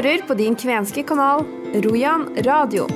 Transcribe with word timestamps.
hører 0.00 0.22
på 0.24 0.34
din 0.34 0.54
kvenske 0.56 1.02
kanal 1.04 1.42
Rojan 1.84 2.22
radio. 2.46 2.86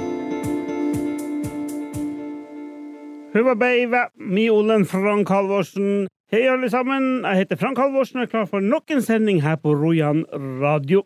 Huva 3.35 3.53
beiva, 3.61 4.07
miolen 4.17 4.87
Frank 4.89 5.29
Halvorsen. 5.29 6.07
Hei, 6.33 6.47
alle 6.49 6.71
sammen. 6.73 7.27
Jeg 7.27 7.43
heter 7.43 7.61
Frank 7.61 7.83
Halvorsen 7.83 8.23
og 8.23 8.25
er 8.25 8.33
klar 8.33 8.49
for 8.49 8.65
nok 8.65 8.95
en 8.95 9.05
sending 9.05 9.43
her 9.45 9.61
på 9.61 9.77
Rojan 9.77 10.25
radio. 10.63 11.05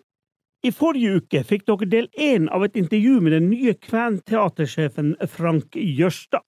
I 0.63 0.71
forrige 0.71 1.19
uke 1.19 1.43
fikk 1.49 1.67
dere 1.67 1.91
del 1.91 2.11
én 2.15 2.47
av 2.47 2.69
et 2.69 2.79
intervju 2.79 3.19
med 3.19 3.35
den 3.35 3.51
nye 3.51 3.75
kventeatersjefen 3.75 5.17
Frank 5.35 5.75
Jørstad. 5.75 6.47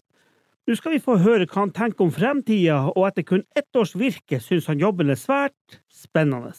Nå 0.68 0.78
skal 0.78 0.94
vi 0.94 1.02
få 1.02 1.18
høre 1.18 1.50
hva 1.50 1.64
han 1.64 1.74
tenker 1.74 2.06
om 2.06 2.14
fremtida, 2.14 2.84
og 2.94 3.08
etter 3.10 3.26
kun 3.26 3.48
ett 3.58 3.74
års 3.74 3.98
virke 3.98 4.38
syns 4.38 4.70
han 4.70 4.78
jobben 4.78 5.10
er 5.10 5.18
svært 5.18 5.80
spennende. 5.90 6.54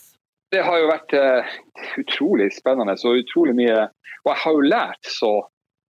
Det 0.52 0.62
har 0.68 0.82
jo 0.82 0.90
vært 0.90 1.14
uh, 1.16 1.52
utrolig 2.02 2.50
spennende 2.52 2.98
og 3.08 3.22
utrolig 3.24 3.56
mye. 3.56 3.86
Og 4.26 4.34
jeg 4.34 4.40
har 4.44 4.56
jo 4.58 4.70
lært 4.74 5.08
så 5.08 5.32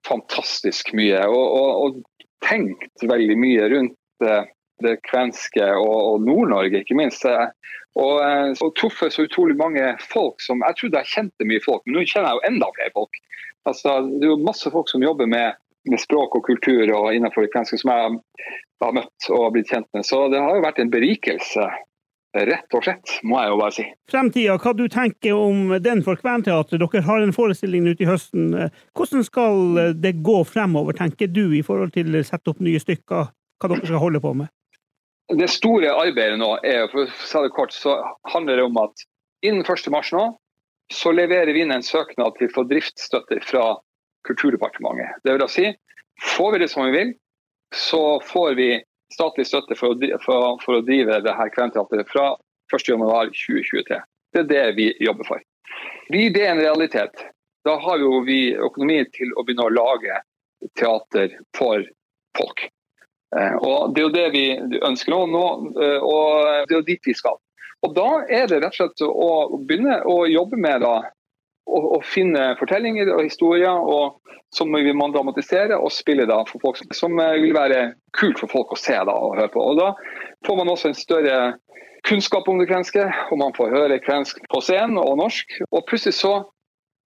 fantastisk 0.06 0.92
mye. 0.96 1.22
Og, 1.28 1.44
og, 1.56 1.70
og 1.84 2.26
tenkt 2.44 3.06
veldig 3.08 3.38
mye 3.40 3.70
rundt 3.72 4.26
uh, 4.26 4.44
det 4.84 4.98
kvenske 5.08 5.64
og, 5.78 5.96
og 6.12 6.28
Nord-Norge, 6.28 6.84
ikke 6.84 6.98
minst. 6.98 7.24
Og, 7.24 8.20
uh, 8.20 8.52
og 8.52 8.76
truffet 8.76 9.16
så 9.16 9.24
utrolig 9.24 9.56
mange 9.60 9.94
folk 10.12 10.44
som 10.44 10.62
Jeg 10.68 10.78
trodde 10.78 11.02
jeg 11.02 11.12
kjente 11.14 11.48
mye 11.48 11.64
folk, 11.64 11.84
men 11.86 11.98
nå 11.98 12.06
kjenner 12.06 12.30
jeg 12.30 12.40
jo 12.40 12.52
enda 12.52 12.72
flere 12.76 12.96
folk. 13.00 13.20
Altså, 13.68 13.98
det 14.12 14.24
er 14.28 14.34
jo 14.34 14.40
masse 14.44 14.72
folk 14.72 14.88
som 14.92 15.04
jobber 15.04 15.28
med, 15.28 15.56
med 15.88 16.00
språk 16.00 16.36
og 16.36 16.44
kultur 16.46 16.84
og 16.96 17.14
innenfor 17.14 17.44
det 17.44 17.52
kvenske 17.52 17.80
som 17.80 17.92
jeg 17.92 18.20
har 18.84 18.96
møtt 18.96 19.32
og 19.32 19.52
blitt 19.56 19.72
kjent 19.72 19.88
med. 19.96 20.04
Så 20.04 20.26
det 20.32 20.40
har 20.40 20.56
jo 20.56 20.64
vært 20.64 20.80
en 20.84 20.92
berikelse 20.92 21.66
Rett 22.30 22.74
og 22.78 22.84
slett, 22.86 23.16
må 23.26 23.40
jeg 23.42 23.50
jo 23.50 23.56
bare 23.58 23.74
si. 23.74 23.84
Fremtida, 24.10 24.54
hva 24.62 24.72
du 24.78 24.84
tenker 24.92 25.34
om 25.34 25.72
den 25.82 26.04
for 26.06 26.20
Kventeatret? 26.20 26.78
Dere 26.78 27.02
har 27.02 27.24
en 27.24 27.34
forestilling 27.34 27.88
ute 27.90 28.04
i 28.04 28.06
høsten. 28.06 28.52
Hvordan 28.94 29.24
skal 29.26 29.80
det 29.98 30.12
gå 30.22 30.36
fremover, 30.46 30.94
tenker 30.94 31.26
du, 31.26 31.48
i 31.58 31.64
forhold 31.66 31.90
til 31.96 32.14
å 32.14 32.22
sette 32.26 32.52
opp 32.52 32.62
nye 32.62 32.78
stykker? 32.78 33.32
Hva 33.58 33.70
dere 33.72 33.82
skal 33.82 34.02
holde 34.04 34.22
på 34.22 34.32
med? 34.38 34.52
Det 35.34 35.48
store 35.50 35.90
arbeidet 35.90 36.38
nå 36.38 36.52
er, 36.66 36.86
for 36.92 37.02
å 37.02 37.10
si 37.10 37.42
det 37.42 37.50
kort, 37.54 37.74
så 37.74 37.96
handler 38.30 38.60
det 38.60 38.68
om 38.68 38.78
at 38.82 39.04
innen 39.46 39.66
1. 39.66 39.90
mars 39.90 40.12
nå, 40.14 40.24
så 40.90 41.12
leverer 41.14 41.50
vi 41.54 41.64
inn 41.64 41.74
en 41.74 41.86
søknad 41.86 42.38
til 42.38 42.46
å 42.46 42.54
få 42.54 42.64
driftsstøtte 42.70 43.40
fra 43.46 43.72
Kulturdepartementet. 44.26 45.18
Det 45.24 45.34
vil 45.34 45.46
si, 45.50 45.66
får 46.36 46.54
vi 46.54 46.62
det 46.62 46.70
som 46.70 46.86
vi 46.86 46.94
vil, 46.94 47.12
så 47.74 48.20
får 48.26 48.54
vi 48.58 48.70
statlig 49.14 49.46
støtte 49.48 49.76
for 49.78 49.94
å, 49.94 50.10
for, 50.24 50.56
for 50.64 50.78
å 50.78 50.86
drive 50.86 51.20
det 51.24 51.34
her 51.36 51.52
kventeatret 51.54 52.08
fra 52.10 52.32
1.1.2023. 52.72 54.00
Det 54.32 54.44
er 54.44 54.50
det 54.50 54.64
vi 54.78 54.90
jobber 55.02 55.26
for. 55.26 55.42
Blir 56.10 56.32
det 56.34 56.46
en 56.46 56.60
realitet, 56.62 57.24
da 57.64 57.76
har 57.82 57.98
jo 58.02 58.20
vi 58.26 58.54
økonomi 58.54 59.02
til 59.14 59.32
å 59.36 59.44
begynne 59.44 59.68
å 59.68 59.74
lage 59.74 60.20
teater 60.78 61.34
for 61.56 61.84
folk. 62.38 62.66
Eh, 63.36 63.54
og 63.62 63.94
Det 63.94 64.02
er 64.02 64.06
jo 64.06 64.16
det 64.16 64.28
vi 64.34 64.46
ønsker 64.86 65.14
nå, 65.14 65.20
nå 65.30 65.44
eh, 65.82 65.98
og 66.02 66.66
det 66.66 66.74
er 66.74 66.78
jo 66.80 66.88
dit 66.88 67.10
vi 67.10 67.14
skal. 67.14 67.38
Og 67.86 67.94
Da 67.96 68.08
er 68.28 68.48
det 68.50 68.60
rett 68.60 68.74
og 68.74 68.78
slett 68.78 69.04
å 69.06 69.30
begynne 69.56 70.00
å 70.04 70.24
jobbe 70.28 70.58
med 70.60 70.82
da, 70.84 70.94
å, 71.70 71.80
å 71.96 72.00
finne 72.04 72.50
fortellinger 72.60 73.12
og 73.14 73.24
historier 73.26 73.70
og, 73.94 74.20
som 74.54 74.72
vi 74.74 74.92
må 74.96 75.08
dramatisere 75.14 75.78
og 75.78 75.92
spille 75.94 76.26
da 76.26 76.40
for 76.48 76.62
folk 76.64 76.80
som 76.96 77.16
vil 77.16 77.54
være 77.54 77.92
kult 78.18 78.40
for 78.42 78.50
folk 78.50 78.74
å 78.74 78.80
se 78.80 78.96
da, 78.96 79.14
og 79.14 79.36
høre 79.38 79.50
på. 79.54 79.62
Og 79.72 79.78
Da 79.78 79.92
får 80.46 80.58
man 80.58 80.72
også 80.72 80.90
en 80.90 80.98
større 80.98 81.36
kunnskap 82.08 82.48
om 82.48 82.58
det 82.58 82.68
kvenske, 82.70 83.04
og 83.30 83.38
man 83.38 83.54
får 83.56 83.74
høre 83.76 84.00
kvensk 84.02 84.40
på 84.50 84.62
scenen 84.64 84.98
og 84.98 85.18
norsk. 85.20 85.60
Og 85.70 85.84
plutselig 85.86 86.16
så 86.18 86.34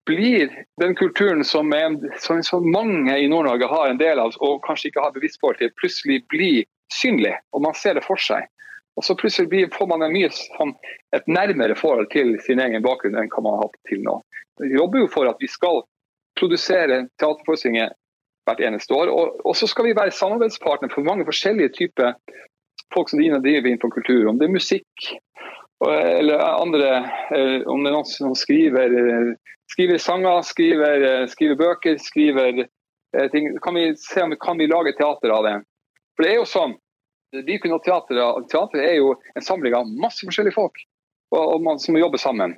blir 0.06 0.52
den 0.82 0.96
kulturen 0.96 1.44
som, 1.48 1.72
er, 1.74 1.96
som 2.20 2.42
så 2.44 2.60
mange 2.60 3.16
i 3.20 3.30
Nord-Norge 3.32 3.70
har 3.72 3.90
en 3.90 4.02
del 4.02 4.20
av, 4.20 4.36
og 4.44 4.62
kanskje 4.68 4.92
ikke 4.92 5.06
har 5.06 5.16
bevisst 5.16 5.40
forhold 5.42 5.62
til, 5.62 5.72
plutselig 5.80 6.24
blir 6.32 6.64
synlig, 6.94 7.34
og 7.56 7.64
man 7.66 7.78
ser 7.78 7.98
det 7.98 8.06
for 8.06 8.20
seg. 8.20 8.48
Og 9.00 9.06
så 9.08 9.16
plutselig 9.18 9.50
blir, 9.50 9.72
får 9.74 9.90
man 9.90 10.06
mye, 10.14 10.30
sånn, 10.34 10.76
et 11.16 11.26
nærmere 11.26 11.78
forhold 11.80 12.12
til 12.14 12.36
sin 12.46 12.62
egen 12.62 12.84
bakgrunn 12.86 13.18
enn 13.18 13.32
hva 13.32 13.42
man 13.46 13.58
har 13.58 13.66
hatt 13.66 13.80
til 13.90 14.04
nå. 14.06 14.20
Jobber 14.62 15.04
jo 15.04 15.10
for 15.10 15.30
at 15.30 15.40
vi 15.42 15.50
skal 15.50 15.82
produsere 16.40 17.08
teaterforestillinger 17.22 17.94
hvert 18.46 18.62
eneste 18.62 18.94
år. 18.94 19.10
Og, 19.10 19.40
og, 19.46 19.56
så 19.58 19.68
skal 19.70 19.88
vi 19.88 19.96
være 19.98 20.14
samarbeidspartner 20.14 20.92
for 20.94 21.06
mange 21.08 21.26
forskjellige 21.26 21.74
typer 21.78 22.14
folk 22.94 23.10
som 23.10 23.22
Dina 23.22 23.40
driver 23.42 23.70
innenfor 23.70 23.94
kultur. 23.94 24.28
Om 24.30 24.40
det 24.40 24.50
er 24.50 24.58
musikk 24.58 25.14
eller 25.84 26.40
andre, 26.40 26.98
eh, 27.36 27.68
om 27.68 27.84
det 27.84 27.90
er 27.90 27.96
noen 27.96 28.08
som 28.08 28.36
skriver, 28.38 28.94
skriver 29.74 30.00
sanger, 30.00 30.42
skriver, 30.48 31.04
eh, 31.08 31.26
skriver, 31.28 31.58
bøker, 31.60 31.98
skriver 32.00 32.62
eh, 32.64 33.28
ting. 33.34 33.50
Kan 33.60 33.76
vi 33.76 33.90
se 34.00 34.24
om 34.24 34.36
kan 34.40 34.58
vi 34.58 34.70
lage 34.72 34.96
teater 34.96 35.34
av 35.34 35.44
det. 35.44 35.58
For 36.16 36.24
det 36.24 36.32
er 36.32 36.42
jo 36.42 36.48
sånn, 36.48 36.78
Dypen 37.34 37.74
og 37.74 37.82
teater, 37.82 38.20
teater 38.46 38.84
er 38.86 39.00
jo 39.00 39.16
en 39.34 39.42
samling 39.42 39.74
av 39.74 39.88
masse 39.90 40.22
forskjellige 40.22 40.54
folk 40.54 40.76
og, 41.34 41.42
og 41.42 41.64
man, 41.66 41.80
som 41.82 41.98
jobber 41.98 42.22
sammen. 42.22 42.54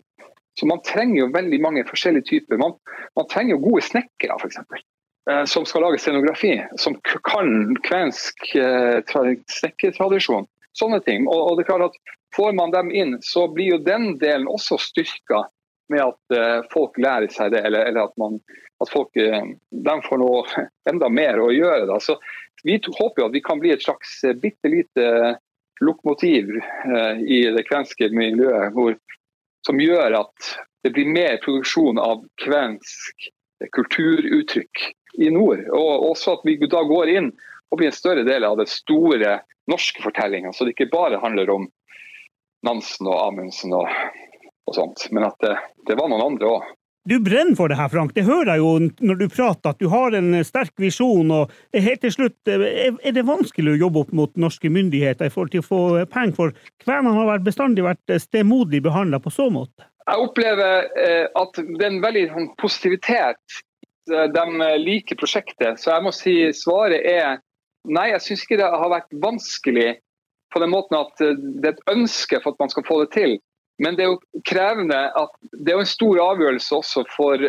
Så 0.59 0.67
man 0.69 0.83
trenger 0.88 1.19
jo 1.19 1.31
veldig 1.33 1.59
mange 1.63 1.83
forskjellige 1.88 2.29
typer. 2.29 2.59
Man, 2.61 2.75
man 3.19 3.27
trenger 3.31 3.57
jo 3.57 3.63
gode 3.69 3.83
snekkere, 3.83 4.38
f.eks. 4.39 4.83
Eh, 5.31 5.45
som 5.45 5.66
skal 5.66 5.81
lage 5.81 5.97
scenografi. 5.97 6.63
Som 6.77 6.95
kan 7.23 7.75
kvensk 7.83 8.55
eh, 8.55 9.01
snekkertradisjon. 9.59 10.47
Sånne 10.77 11.01
ting. 11.03 11.27
Og, 11.27 11.39
og, 11.39 11.57
det 11.57 11.66
er 11.66 11.73
klart 11.73 11.91
at 11.91 12.03
Får 12.35 12.51
man 12.51 12.73
dem 12.73 12.89
inn, 12.91 13.13
så 13.23 13.45
blir 13.47 13.69
jo 13.69 13.83
den 13.85 14.17
delen 14.19 14.49
også 14.51 14.75
styrka 14.83 15.45
med 15.88 16.01
at 16.03 16.33
eh, 16.35 16.66
folk 16.73 16.97
lærer 16.99 17.31
seg 17.31 17.53
det, 17.53 17.61
eller, 17.63 17.85
eller 17.87 18.09
at, 18.09 18.16
man, 18.19 18.41
at 18.83 18.91
folk 18.91 19.16
de 19.16 19.93
får 20.03 20.19
noe 20.19 20.41
enda 20.91 21.07
mer 21.07 21.39
å 21.39 21.47
gjøre. 21.55 21.85
Da. 21.87 21.95
Så 22.03 22.17
Vi 22.67 22.75
håper 22.83 23.22
jo 23.23 23.29
at 23.29 23.37
vi 23.37 23.43
kan 23.45 23.61
bli 23.63 23.72
et 23.72 23.85
slags 23.87 24.17
bitte 24.41 24.67
lite 24.67 25.07
lokomotiv 25.79 26.51
i 27.23 27.39
det 27.55 27.63
kvenske 27.69 28.09
miljøet. 28.11 28.75
hvor 28.75 28.99
som 29.65 29.81
gjør 29.81 30.19
at 30.21 30.51
det 30.85 30.93
blir 30.93 31.09
mer 31.09 31.39
produksjon 31.41 31.97
av 32.01 32.21
kvensk 32.43 33.29
kulturuttrykk 33.73 34.83
i 35.25 35.31
nord. 35.33 35.63
Og 35.73 36.09
også 36.11 36.35
at 36.37 36.45
vi 36.45 36.57
da 36.61 36.83
går 36.85 37.11
inn 37.15 37.31
og 37.71 37.79
blir 37.79 37.89
en 37.89 37.97
større 37.97 38.25
del 38.27 38.45
av 38.45 38.59
det 38.59 38.67
store 38.69 39.39
norske 39.71 40.03
fortellinga. 40.03 40.53
Så 40.53 40.65
det 40.65 40.75
ikke 40.75 40.91
bare 40.93 41.21
handler 41.23 41.49
om 41.49 41.69
Nansen 42.65 43.09
og 43.09 43.17
Amundsen 43.23 43.73
og, 43.77 43.89
og 44.69 44.77
sånt, 44.77 45.07
men 45.13 45.25
at 45.27 45.37
det, 45.41 45.55
det 45.89 45.97
var 45.97 46.09
noen 46.11 46.27
andre 46.29 46.51
òg. 46.57 46.69
Du 47.09 47.19
brenner 47.19 47.53
for 47.55 47.69
det 47.69 47.77
her, 47.77 47.89
Frank. 47.89 48.16
Det 48.16 48.23
hører 48.25 48.55
jeg 48.55 48.61
jo 48.63 48.69
når 49.05 49.17
du 49.19 49.25
prater, 49.29 49.69
at 49.69 49.81
du 49.81 49.85
har 49.91 50.16
en 50.17 50.39
sterk 50.43 50.73
visjon. 50.81 51.29
og 51.31 51.51
helt 51.73 52.01
til 52.01 52.11
slutt, 52.11 52.38
Er 52.47 53.11
det 53.13 53.27
vanskelig 53.27 53.75
å 53.75 53.81
jobbe 53.83 53.99
opp 53.99 54.11
mot 54.11 54.33
norske 54.35 54.69
myndigheter 54.69 55.29
i 55.29 55.29
forhold 55.29 55.51
til 55.53 55.61
å 55.61 55.67
få 55.67 55.81
penger? 56.09 56.33
For 56.33 56.55
kvenene 56.81 57.13
har 57.13 57.45
bestandig 57.45 57.85
vært 57.85 58.17
stemoderlig 58.21 58.81
behandla 58.81 59.19
på 59.21 59.29
så 59.29 59.51
måte. 59.53 59.85
Jeg 60.05 60.17
opplever 60.17 60.89
eh, 60.97 61.27
at 61.29 61.53
det 61.61 61.85
er 61.85 61.91
en 61.91 62.01
veldig 62.01 62.25
sånn, 62.33 62.49
positivitet. 62.57 63.61
De 64.09 64.73
liker 64.81 65.17
prosjektet. 65.17 65.77
Så 65.77 65.93
jeg 65.93 66.05
må 66.05 66.11
si 66.13 66.35
svaret 66.57 67.05
er 67.05 67.39
nei, 67.85 68.09
jeg 68.16 68.22
syns 68.22 68.45
ikke 68.45 68.59
det 68.63 68.69
har 68.69 68.89
vært 68.89 69.13
vanskelig 69.13 69.99
på 70.53 70.61
den 70.61 70.73
måten 70.73 70.97
at 70.97 71.22
det 71.22 71.69
er 71.69 71.73
et 71.75 71.89
ønske 71.93 72.41
for 72.41 72.53
at 72.53 72.66
man 72.66 72.73
skal 72.73 72.85
få 72.89 73.03
det 73.03 73.11
til. 73.13 73.37
Men 73.81 73.97
det 73.97 74.05
er 74.05 74.13
jo 74.13 74.41
krevende 74.47 74.97
at 75.19 75.33
det 75.51 75.73
er 75.73 75.81
en 75.81 75.89
stor 75.89 76.19
avgjørelse 76.23 76.75
også 76.77 77.03
for 77.11 77.41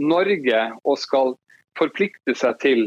Norge 0.00 0.64
å 0.86 0.96
skal 0.98 1.34
forplikte 1.78 2.34
seg 2.38 2.58
til 2.62 2.84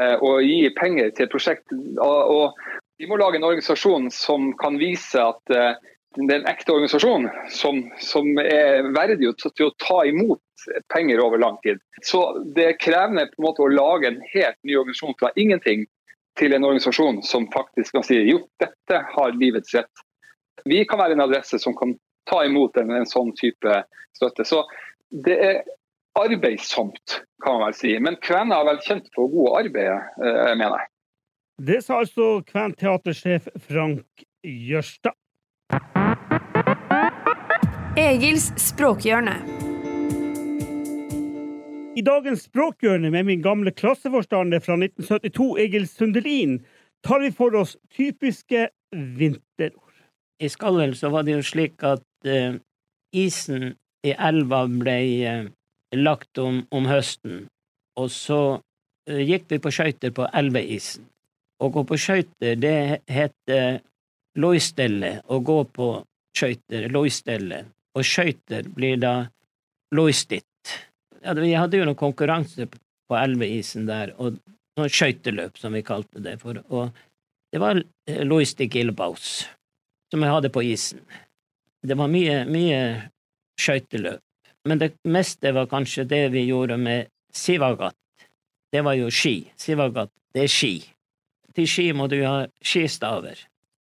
eh, 0.00 0.16
å 0.16 0.38
gi 0.40 0.70
penger 0.78 1.12
til 1.14 1.26
et 1.26 1.32
prosjekt. 1.32 1.66
Og 2.00 2.56
vi 3.00 3.08
må 3.08 3.18
lage 3.20 3.40
en 3.40 3.48
organisasjon 3.48 4.10
som 4.14 4.50
kan 4.60 4.78
vise 4.80 5.20
at 5.20 5.54
eh, 5.54 5.76
det 6.18 6.34
er 6.34 6.40
en 6.40 6.50
ekte 6.50 6.74
organisasjon 6.74 7.28
som, 7.54 7.84
som 8.02 8.26
er 8.42 8.88
verdig 8.96 9.30
til 9.38 9.68
å 9.68 9.74
ta 9.78 10.00
imot 10.08 10.42
penger 10.92 11.22
over 11.22 11.38
lang 11.38 11.56
tid. 11.62 11.78
Så 12.02 12.24
det 12.56 12.66
er 12.66 12.80
krevende 12.82 13.28
på 13.30 13.38
en 13.38 13.46
måte 13.46 13.62
å 13.64 13.70
lage 13.70 14.10
en 14.10 14.18
helt 14.32 14.58
ny 14.66 14.74
organisasjon 14.80 15.16
fra 15.20 15.30
ingenting 15.38 15.86
til 16.38 16.54
en 16.56 16.66
organisasjon 16.66 17.22
som 17.26 17.46
faktisk 17.54 17.94
kan 17.94 18.06
si 18.06 18.18
jo, 18.26 18.42
dette 18.62 19.00
har 19.14 19.38
livets 19.38 19.74
rett 19.76 20.04
vi 20.64 20.84
kan 20.88 21.00
være 21.00 21.16
en 21.16 21.24
adresse 21.26 21.58
som 21.62 21.76
kan 21.76 21.96
ta 22.30 22.44
imot 22.46 22.76
en, 22.80 22.92
en 22.94 23.08
sånn 23.08 23.32
type 23.38 23.82
støtte. 24.16 24.46
Så 24.46 24.64
det 25.24 25.36
er 25.40 25.62
arbeidsomt, 26.18 27.20
kan 27.44 27.58
man 27.58 27.68
vel 27.68 27.76
si. 27.78 27.94
Men 28.02 28.18
kvener 28.24 28.60
er 28.60 28.68
vel 28.72 28.82
kjent 28.86 29.10
for 29.14 29.30
gode 29.32 29.64
arbeid, 29.64 29.92
eh, 30.22 30.54
mener 30.56 30.80
jeg. 30.82 30.90
Det 31.60 31.82
sa 31.84 32.00
altså 32.00 32.40
kventeatersjef 32.48 33.48
Frank 33.68 34.24
Jørstad. 34.44 35.16
Egils 38.00 38.48
språkhjørne. 38.56 39.34
I 41.98 42.02
dagens 42.06 42.46
språkhjørne 42.48 43.10
med 43.12 43.26
min 43.28 43.42
gamle 43.44 43.74
klasseforstander 43.76 44.62
fra 44.64 44.78
1972, 44.78 45.58
Egil 45.60 45.88
Sundelin, 45.90 46.60
tar 47.04 47.20
vi 47.20 47.30
for 47.34 47.54
oss 47.58 47.76
typiske 47.92 48.68
vinterord 48.94 49.89
i 50.40 50.48
Skallel 50.48 50.96
så 50.96 51.10
var 51.12 51.26
det 51.26 51.36
jo 51.36 51.44
slik 51.44 51.82
at 51.84 52.04
uh, 52.28 52.56
isen 53.12 53.74
i 54.06 54.14
elva 54.16 54.64
ble 54.70 54.98
eh, 55.28 55.48
lagt 55.96 56.38
om, 56.40 56.62
om 56.72 56.86
høsten, 56.88 57.42
og 58.00 58.08
så 58.14 58.40
eh, 59.10 59.20
gikk 59.28 59.48
vi 59.50 59.58
på 59.60 59.72
skøyter 59.74 60.14
på 60.16 60.28
elveisen. 60.40 61.04
Å 61.60 61.68
gå 61.68 61.82
på 61.84 61.98
skøyter, 62.00 62.56
det 62.56 63.02
heter 63.10 63.82
loistelle, 64.40 65.18
å 65.28 65.40
gå 65.44 65.58
på 65.76 65.90
skøyter, 66.38 66.88
loistelle, 66.94 67.64
og 67.92 68.06
skøyter 68.06 68.70
blir 68.72 68.96
da 69.02 69.14
loistit. 69.92 70.46
Ja, 71.20 71.34
vi 71.36 71.52
hadde 71.52 71.82
jo 71.82 71.84
noen 71.84 72.00
konkurranse 72.00 72.70
på 72.70 73.18
elveisen 73.18 73.84
der, 73.90 74.14
og 74.16 74.38
noen 74.78 74.88
skøyteløp, 74.88 75.60
som 75.60 75.76
vi 75.76 75.84
kalte 75.84 76.24
det 76.24 76.38
for, 76.40 76.62
og 76.72 76.96
det 77.52 77.60
var 77.60 77.82
loistik 78.24 78.78
ilbaus, 78.80 79.42
som 80.10 80.22
jeg 80.24 80.34
hadde 80.34 80.52
på 80.52 80.64
isen. 80.66 81.02
Det 81.82 81.96
var 81.96 82.10
mye, 82.12 82.42
mye 82.50 82.80
skøyteløp, 83.60 84.22
men 84.68 84.80
det 84.82 84.92
meste 85.08 85.52
var 85.56 85.70
kanskje 85.70 86.04
det 86.08 86.26
vi 86.34 86.44
gjorde 86.48 86.76
med 86.80 87.08
sivagat. 87.32 87.96
Det 88.70 88.82
var 88.86 88.98
jo 88.98 89.10
ski. 89.10 89.50
Sivagat, 89.58 90.12
det 90.34 90.44
er 90.46 90.52
ski. 90.52 90.74
Til 91.56 91.66
ski 91.68 91.88
må 91.96 92.06
du 92.10 92.20
ha 92.22 92.44
skistaver. 92.62 93.38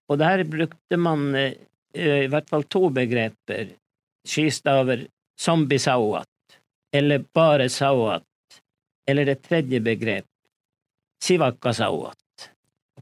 Og 0.10 0.18
der 0.18 0.44
brukte 0.50 0.98
man 0.98 1.36
eh, 1.38 1.54
i 1.94 2.30
hvert 2.32 2.50
fall 2.50 2.66
to 2.66 2.90
begreper. 2.94 3.76
Skistaver 4.26 5.06
zombie-sauat, 5.40 6.28
eller 6.94 7.24
bare 7.34 7.70
sauat, 7.70 8.26
eller 9.08 9.26
det 9.26 9.42
tredje 9.46 9.80
begrep, 9.80 10.26
sivakka-sauat. 11.24 12.18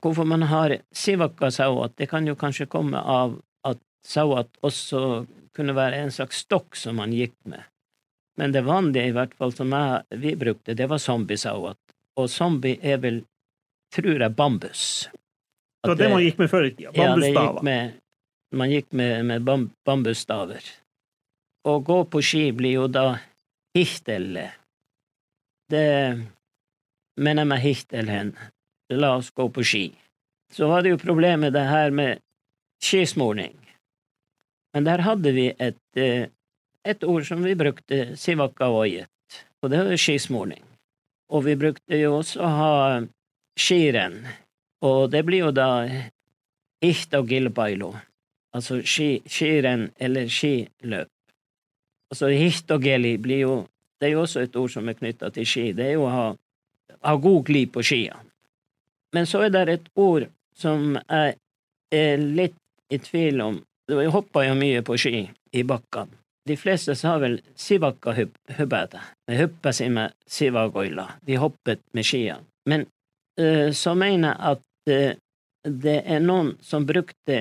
Hvorfor 0.07 0.23
man 0.23 0.45
har 0.47 0.77
sivakka-sauat, 0.95 1.97
det 1.99 2.07
kan 2.07 2.27
jo 2.27 2.35
kanskje 2.39 2.69
komme 2.71 2.95
av 2.95 3.33
at 3.67 3.81
sauat 4.07 4.47
også 4.63 5.25
kunne 5.57 5.75
være 5.75 5.99
en 5.99 6.13
slags 6.15 6.45
stokk 6.45 6.77
som 6.79 6.95
man 7.01 7.11
gikk 7.11 7.35
med. 7.43 7.65
Men 8.39 8.53
det 8.55 8.61
vanlige, 8.63 9.09
i 9.09 9.15
hvert 9.17 9.33
fall 9.35 9.51
som 9.51 9.73
jeg, 9.75 10.19
vi 10.21 10.31
brukte, 10.39 10.77
det 10.79 10.87
var 10.87 11.01
zombie-sauat. 11.03 11.79
Og 12.21 12.29
zombie 12.31 12.79
er 12.79 13.01
vel, 13.03 13.19
tror 13.91 14.21
jeg, 14.23 14.35
bambus. 14.37 14.83
Det 15.83 15.91
var 15.91 15.99
det 15.99 16.09
man 16.13 16.23
gikk 16.23 16.39
med 16.39 16.51
før 16.55 16.67
i 16.69 16.71
tida. 16.71 16.91
Ja, 16.93 17.09
Bambusstaver. 17.11 17.51
gikk 17.57 17.67
med, 17.67 17.97
man 18.63 18.71
gikk 18.71 18.91
med, 19.01 19.25
med 19.27 19.47
bam, 19.49 19.69
bambusstaver. 19.85 20.71
Å 21.67 21.79
gå 21.83 21.99
på 22.07 22.23
ski 22.23 22.45
blir 22.55 22.77
jo 22.77 22.87
da 22.87 23.07
hichtelle. 23.75 24.51
Det 25.67 25.87
mener 27.19 27.43
jeg 27.43 27.51
med 27.51 27.65
hihtelhen. 27.65 28.37
La 28.93 29.15
oss 29.17 29.31
gå 29.35 29.49
på 29.49 29.63
ski. 29.63 29.85
Så 30.53 30.67
var 30.67 30.83
det 30.83 30.93
jo 30.93 31.01
problemet 31.01 31.53
det 31.53 31.65
her 31.67 31.91
med 31.91 32.21
skismurning. 32.83 33.55
Men 34.73 34.87
der 34.87 35.03
hadde 35.03 35.31
vi 35.35 35.47
et, 35.59 35.81
eh, 35.95 36.29
et 36.85 37.03
ord 37.03 37.25
som 37.25 37.43
vi 37.43 37.55
brukte, 37.55 38.15
sivakavoyet, 38.15 39.07
og 39.61 39.71
det 39.71 39.85
var 39.85 39.97
skismurning. 39.97 40.63
Og 41.29 41.45
vi 41.45 41.55
brukte 41.55 41.99
jo 41.99 42.17
også 42.21 42.39
å 42.39 42.51
ha 42.59 43.01
skirenn, 43.59 44.21
og 44.81 45.11
det 45.11 45.25
blir 45.25 45.47
jo 45.47 45.51
da 45.51 45.87
ihta 46.81 47.23
altså 48.53 48.81
ski, 48.85 49.21
skirenn 49.25 49.91
eller 49.99 50.27
skiløp. 50.29 51.09
Altså 52.11 52.29
hihtogeli 52.31 53.17
blir 53.17 53.39
jo 53.39 53.67
Det 53.99 54.05
er 54.05 54.11
jo 54.11 54.21
også 54.21 54.43
et 54.45 54.55
ord 54.55 54.69
som 54.69 54.89
er 54.89 54.93
knytta 54.93 55.31
til 55.33 55.45
ski. 55.45 55.71
Det 55.73 55.85
er 55.87 55.93
jo 55.95 56.03
å 56.05 56.09
ha, 56.13 56.25
ha 57.01 57.15
god 57.17 57.45
glid 57.47 57.71
på 57.73 57.81
skia. 57.81 58.13
Men 59.17 59.25
så 59.25 59.39
er 59.47 59.49
det 59.49 59.61
et 59.73 59.85
ord 59.97 60.27
som 60.53 60.91
jeg 60.93 61.37
er 61.97 62.19
litt 62.21 62.57
i 62.93 62.99
tvil 63.01 63.41
om. 63.41 63.55
Jeg 63.89 64.11
hoppa 64.13 64.43
jo 64.45 64.53
mye 64.59 64.83
på 64.85 64.93
ski 65.01 65.23
i 65.57 65.63
bakkene. 65.65 66.19
De 66.45 66.53
fleste 66.55 66.93
sa 66.95 67.15
vel 67.17 67.39
sivakka-hubbete. 67.57 69.01
De 69.25 69.39
huppa 69.39 69.73
seg 69.73 69.89
med 69.95 70.13
sivagoila. 70.29 71.07
De 71.25 71.39
hoppet 71.41 71.81
med 71.97 72.05
skia. 72.05 72.37
Men 72.69 72.85
uh, 73.41 73.73
så 73.73 73.95
mener 73.97 74.35
jeg 74.35 74.53
at 74.53 74.93
uh, 74.93 75.73
det 75.87 75.97
er 76.05 76.21
noen 76.21 76.53
som 76.61 76.85
brukte 76.85 77.39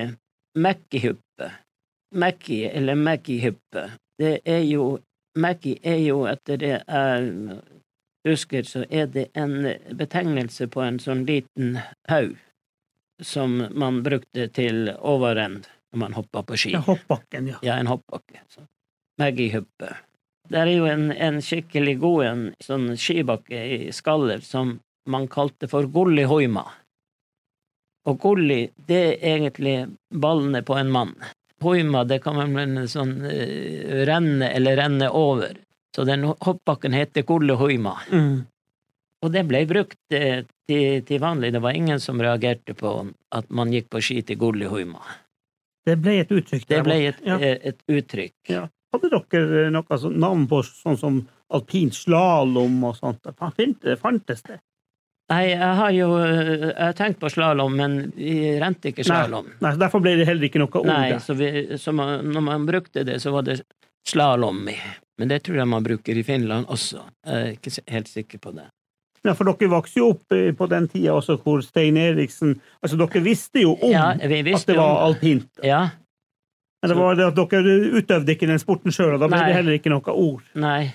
mekkihuppe. 0.57 1.51
Mekki 2.17 2.63
eller 2.71 2.97
mekkihuppe. 2.97 3.85
Det 4.17 4.39
er 4.49 4.65
jo 4.65 4.95
Mekki 5.37 5.75
er 5.85 5.99
jo, 6.01 6.23
etter 6.25 6.57
det 6.57 6.71
jeg 6.73 7.57
husker, 8.25 8.63
så 8.63 8.85
er 8.89 9.07
det 9.11 9.27
en 9.37 9.67
betegnelse 9.91 10.67
på 10.71 10.81
en 10.81 10.99
sånn 10.99 11.25
liten 11.27 11.77
haug 12.09 12.37
som 13.23 13.63
man 13.73 14.03
brukte 14.05 14.47
til 14.53 14.91
overend 14.97 15.67
når 15.91 15.99
man 15.99 16.17
hoppa 16.17 16.43
på 16.43 16.57
ski. 16.59 16.73
Ja, 16.75 16.83
hoppbakken, 16.85 17.47
ja. 17.53 17.61
Ja, 17.65 17.77
en 17.77 17.89
hoppbakke. 17.89 18.41
Så. 18.49 18.65
Maggie-huppe. 19.21 19.95
Det 20.47 20.59
er 20.59 20.71
jo 20.71 20.85
en, 20.87 21.09
en 21.11 21.39
skikkelig 21.43 21.97
god 21.99 22.25
en 22.25 22.43
sånn 22.63 22.91
skibakke 22.99 23.57
i 23.57 23.79
Skaller 23.95 24.43
som 24.45 24.77
man 25.07 25.27
kalte 25.31 25.67
for 25.71 25.87
Golli 25.91 26.27
Hoima. 26.27 26.65
Og 28.07 28.19
Golli, 28.23 28.61
det 28.87 29.01
er 29.17 29.33
egentlig 29.33 29.75
ballene 30.13 30.61
på 30.63 30.77
en 30.79 30.91
mann. 30.91 31.15
Hoima, 31.63 32.03
det 32.07 32.21
kan 32.23 32.37
man 32.37 32.53
vel 32.55 32.85
sånn 32.91 33.17
uh, 33.25 34.03
renne 34.07 34.51
eller 34.53 34.77
renne 34.79 35.09
over. 35.09 35.57
Så 35.97 36.03
den 36.05 36.27
hoppbakken 36.29 36.93
heter 36.93 37.23
Golli 37.25 37.53
Mm. 38.13 38.45
Og 39.25 39.31
det 39.33 39.41
ble 39.49 39.63
brukt 39.65 40.13
eh, 40.13 40.43
til, 40.69 41.01
til 41.07 41.21
vanlig. 41.23 41.49
Det 41.55 41.61
var 41.63 41.73
ingen 41.73 41.99
som 41.99 42.21
reagerte 42.21 42.75
på 42.77 42.91
at 43.33 43.49
man 43.49 43.73
gikk 43.73 43.89
på 43.89 44.01
ski 44.05 44.21
til 44.21 44.37
Golli 44.37 44.69
Det 45.87 45.95
ble 45.97 46.19
et 46.21 46.29
uttrykk. 46.35 46.67
Det 46.69 46.83
ble 46.85 46.99
et, 47.07 47.23
ja. 47.25 47.39
eh, 47.39 47.57
et 47.71 47.81
uttrykk. 47.89 48.35
Ja. 48.51 48.67
Hadde 48.93 49.09
dere 49.09 49.63
eh, 49.63 49.71
noe 49.73 49.97
sånn 49.97 50.19
navn 50.21 50.45
på 50.51 50.61
sånn 50.67 51.01
som 51.01 51.17
alpin 51.49 51.89
slalåm 51.89 52.77
og 52.91 52.99
sånt? 52.99 53.25
Det 53.25 53.97
fantes 53.97 54.45
det? 54.45 54.59
Nei, 55.33 55.41
jeg 55.49 55.73
har 55.81 55.91
jo 55.91 56.11
jeg 56.21 56.75
har 56.77 56.93
tenkt 56.95 57.17
på 57.19 57.31
slalåm, 57.33 57.73
men 57.75 57.97
vi 58.15 58.53
rente 58.61 58.93
ikke 58.93 59.03
slalåm. 59.03 59.49
Nei, 59.65 59.73
Derfor 59.81 60.05
ble 60.05 60.13
det 60.21 60.29
heller 60.29 60.45
ikke 60.47 60.61
noe 60.61 60.71
ord 60.79 60.87
Nei, 60.87 61.17
så, 61.25 61.33
vi, 61.35 61.49
så 61.81 61.91
man, 61.91 62.21
når 62.31 62.45
man 62.45 62.69
brukte 62.69 63.03
det, 63.03 63.17
så 63.19 63.33
var 63.33 63.49
det 63.49 63.57
slalåm 64.07 64.67
i. 64.71 64.77
Men 65.17 65.31
det 65.31 65.41
tror 65.47 65.57
jeg 65.61 65.69
man 65.69 65.85
bruker 65.85 66.17
i 66.17 66.23
Finland 66.23 66.67
også. 66.69 67.03
Jeg 67.25 67.43
er 67.45 67.53
ikke 67.55 67.91
helt 67.93 68.11
sikker 68.11 68.41
på 68.43 68.51
det. 68.57 68.67
Ja, 69.25 69.33
for 69.35 69.49
dere 69.49 69.67
vokste 69.71 69.99
jo 69.99 70.11
opp 70.13 70.35
på 70.59 70.67
den 70.71 70.85
tida 70.87 71.15
også 71.17 71.35
hvor 71.41 71.63
Stein 71.65 71.97
Eriksen 71.99 72.53
Altså, 72.79 72.95
dere 73.01 73.23
visste 73.25 73.63
jo 73.63 73.73
om 73.75 73.91
Ja, 73.91 74.11
vi 74.21 74.39
at 74.53 74.67
det 74.69 74.77
var 74.77 75.01
alpint. 75.07 75.49
Ja, 75.65 75.89
Men 76.83 76.91
det 76.93 76.97
var 76.99 77.17
det 77.17 77.25
at 77.25 77.35
dere 77.41 77.73
utøvde 77.97 78.35
ikke 78.35 78.47
den 78.47 78.61
sporten 78.61 78.93
sjøl, 78.93 79.15
og 79.17 79.19
da 79.23 79.27
ble 79.27 79.39
Nei. 79.41 79.47
det 79.49 79.57
heller 79.57 79.79
ikke 79.79 79.91
noe 79.91 80.13
ord. 80.13 80.43
nei. 80.55 80.93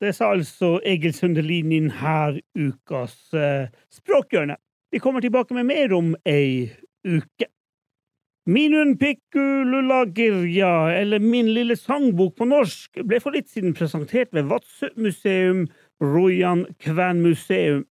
Det 0.00 0.14
sa 0.14 0.30
altså 0.34 0.78
Egil 0.84 1.14
Sundelin 1.14 1.72
i 1.72 1.80
denne 1.80 2.40
ukas 2.54 3.14
eh, 3.34 3.68
Språkhjørne. 3.94 4.56
Vi 4.92 5.00
kommer 5.02 5.20
tilbake 5.22 5.54
med 5.54 5.66
mer 5.66 5.92
om 5.96 6.14
ei 6.26 6.70
uke. 7.04 7.48
Minun 8.46 8.98
pikku 8.98 9.64
lulla 9.64 10.02
eller 10.04 11.18
Min 11.18 11.54
lille 11.54 11.76
sangbok 11.76 12.36
på 12.36 12.44
norsk, 12.44 13.00
ble 13.00 13.16
for 13.20 13.32
litt 13.32 13.48
siden 13.48 13.72
presentert 13.72 14.28
ved 14.36 14.44
Vadsø 14.50 14.90
museum, 14.96 15.66
Rojan 15.98 16.66
kvenmuseum. 16.78 17.86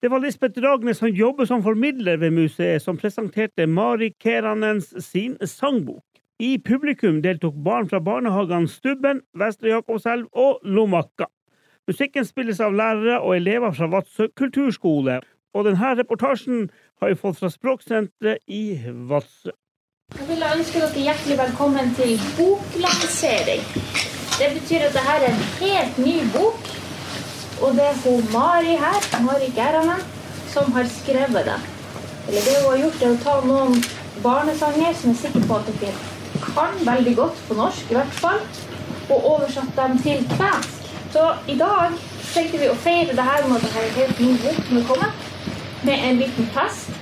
Det 0.00 0.10
var 0.10 0.20
Lisbeth 0.22 0.62
Ragnes 0.62 0.98
som 0.98 1.08
jobber 1.08 1.44
som 1.44 1.62
formidler 1.62 2.18
ved 2.18 2.30
museet, 2.30 2.82
som 2.82 2.96
presenterte 2.96 3.66
Mari 3.66 4.12
Keranens 4.22 4.94
sin 5.02 5.34
sangbok. 5.42 6.04
I 6.38 6.58
publikum 6.58 7.18
deltok 7.22 7.58
barn 7.64 7.88
fra 7.90 7.98
barnehagene 7.98 8.68
Stubben, 8.68 9.24
Vestre 9.34 9.74
Jakobselv 9.74 10.30
og 10.32 10.62
Lomakka. 10.62 11.26
Musikken 11.88 12.24
spilles 12.24 12.62
av 12.62 12.78
lærere 12.78 13.18
og 13.18 13.40
elever 13.40 13.74
fra 13.74 13.90
Vadsø 13.90 14.30
kulturskole, 14.38 15.18
og 15.50 15.66
denne 15.66 15.94
reportasjen 15.98 16.68
har 17.02 17.10
vi 17.10 17.18
fått 17.18 17.42
fra 17.42 17.50
Språksenteret 17.50 18.44
i 18.46 18.78
Vadsø. 18.86 19.50
Jeg 20.14 20.28
vil 20.28 20.42
ønske 20.46 20.80
dere 20.80 21.02
hjertelig 21.04 21.34
velkommen 21.38 21.88
til 21.98 22.20
boklansering. 22.38 23.64
Det 24.38 24.48
betyr 24.54 24.84
at 24.86 24.94
dette 24.96 25.12
er 25.12 25.24
en 25.28 25.40
helt 25.58 25.98
ny 25.98 26.14
bok, 26.32 26.70
og 27.60 27.74
det 27.76 27.84
er 27.84 27.98
hun 28.04 28.22
Mari 28.32 28.78
her, 28.80 29.08
Mari 29.24 29.50
Geranen, 29.56 30.00
som 30.54 30.72
har 30.72 30.88
skrevet 30.94 31.50
det. 31.50 31.58
Eller 32.28 32.48
det 32.48 32.56
hun 32.56 32.70
har 32.70 32.80
gjort, 32.84 33.02
er 33.02 33.12
å 33.12 33.20
ta 33.26 33.36
noen 33.50 33.78
barnesanger 34.24 34.96
som 35.00 35.12
er 35.12 35.20
sikker 35.20 35.44
på 35.50 35.58
at 35.60 35.72
dere 35.82 36.44
kan 36.48 36.80
veldig 36.88 37.14
godt 37.22 37.46
på 37.48 37.60
norsk, 37.60 37.90
i 37.90 37.98
hvert 38.00 38.20
fall, 38.24 38.42
og 39.10 39.30
oversatt 39.34 39.72
dem 39.76 39.98
til 40.06 40.22
kvensk. 40.32 40.92
Så 41.12 41.26
i 41.50 41.58
dag 41.60 41.98
tenkte 42.32 42.62
vi 42.64 42.70
å 42.72 42.78
feire 42.86 43.18
det 43.18 43.30
her 43.32 43.46
med 43.50 43.58
at 43.58 43.68
dette 43.68 43.84
er 43.84 43.90
en 43.90 43.98
helt 44.00 44.24
ny 44.24 44.32
bok 44.46 44.62
som 44.70 44.80
er 44.80 44.88
kommet, 44.94 45.26
med 45.84 46.08
en 46.08 46.24
liten 46.24 46.54
fest. 46.56 46.95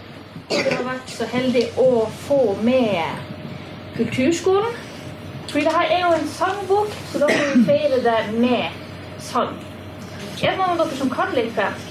Vi 0.55 0.71
har 0.71 0.85
vært 0.87 1.11
så 1.11 1.27
heldig 1.27 1.65
å 1.83 2.07
få 2.25 2.41
med 2.63 3.33
Kulturskolen. 3.97 4.77
Fordi 5.49 5.65
det 5.67 5.73
her 5.75 5.91
er 5.97 6.01
jo 6.05 6.13
en 6.17 6.29
sangbok, 6.31 6.95
så 7.11 7.21
da 7.23 7.31
må 7.31 7.41
vi 7.51 7.65
feire 7.67 7.99
det 8.05 8.21
med 8.39 8.79
sang. 9.23 9.57
Er 10.43 10.55
det 10.55 10.55
noen 10.59 10.71
av 10.75 10.81
dere 10.85 10.99
som 10.99 11.11
kan 11.11 11.35
litt 11.35 11.51
kvensk? 11.55 11.91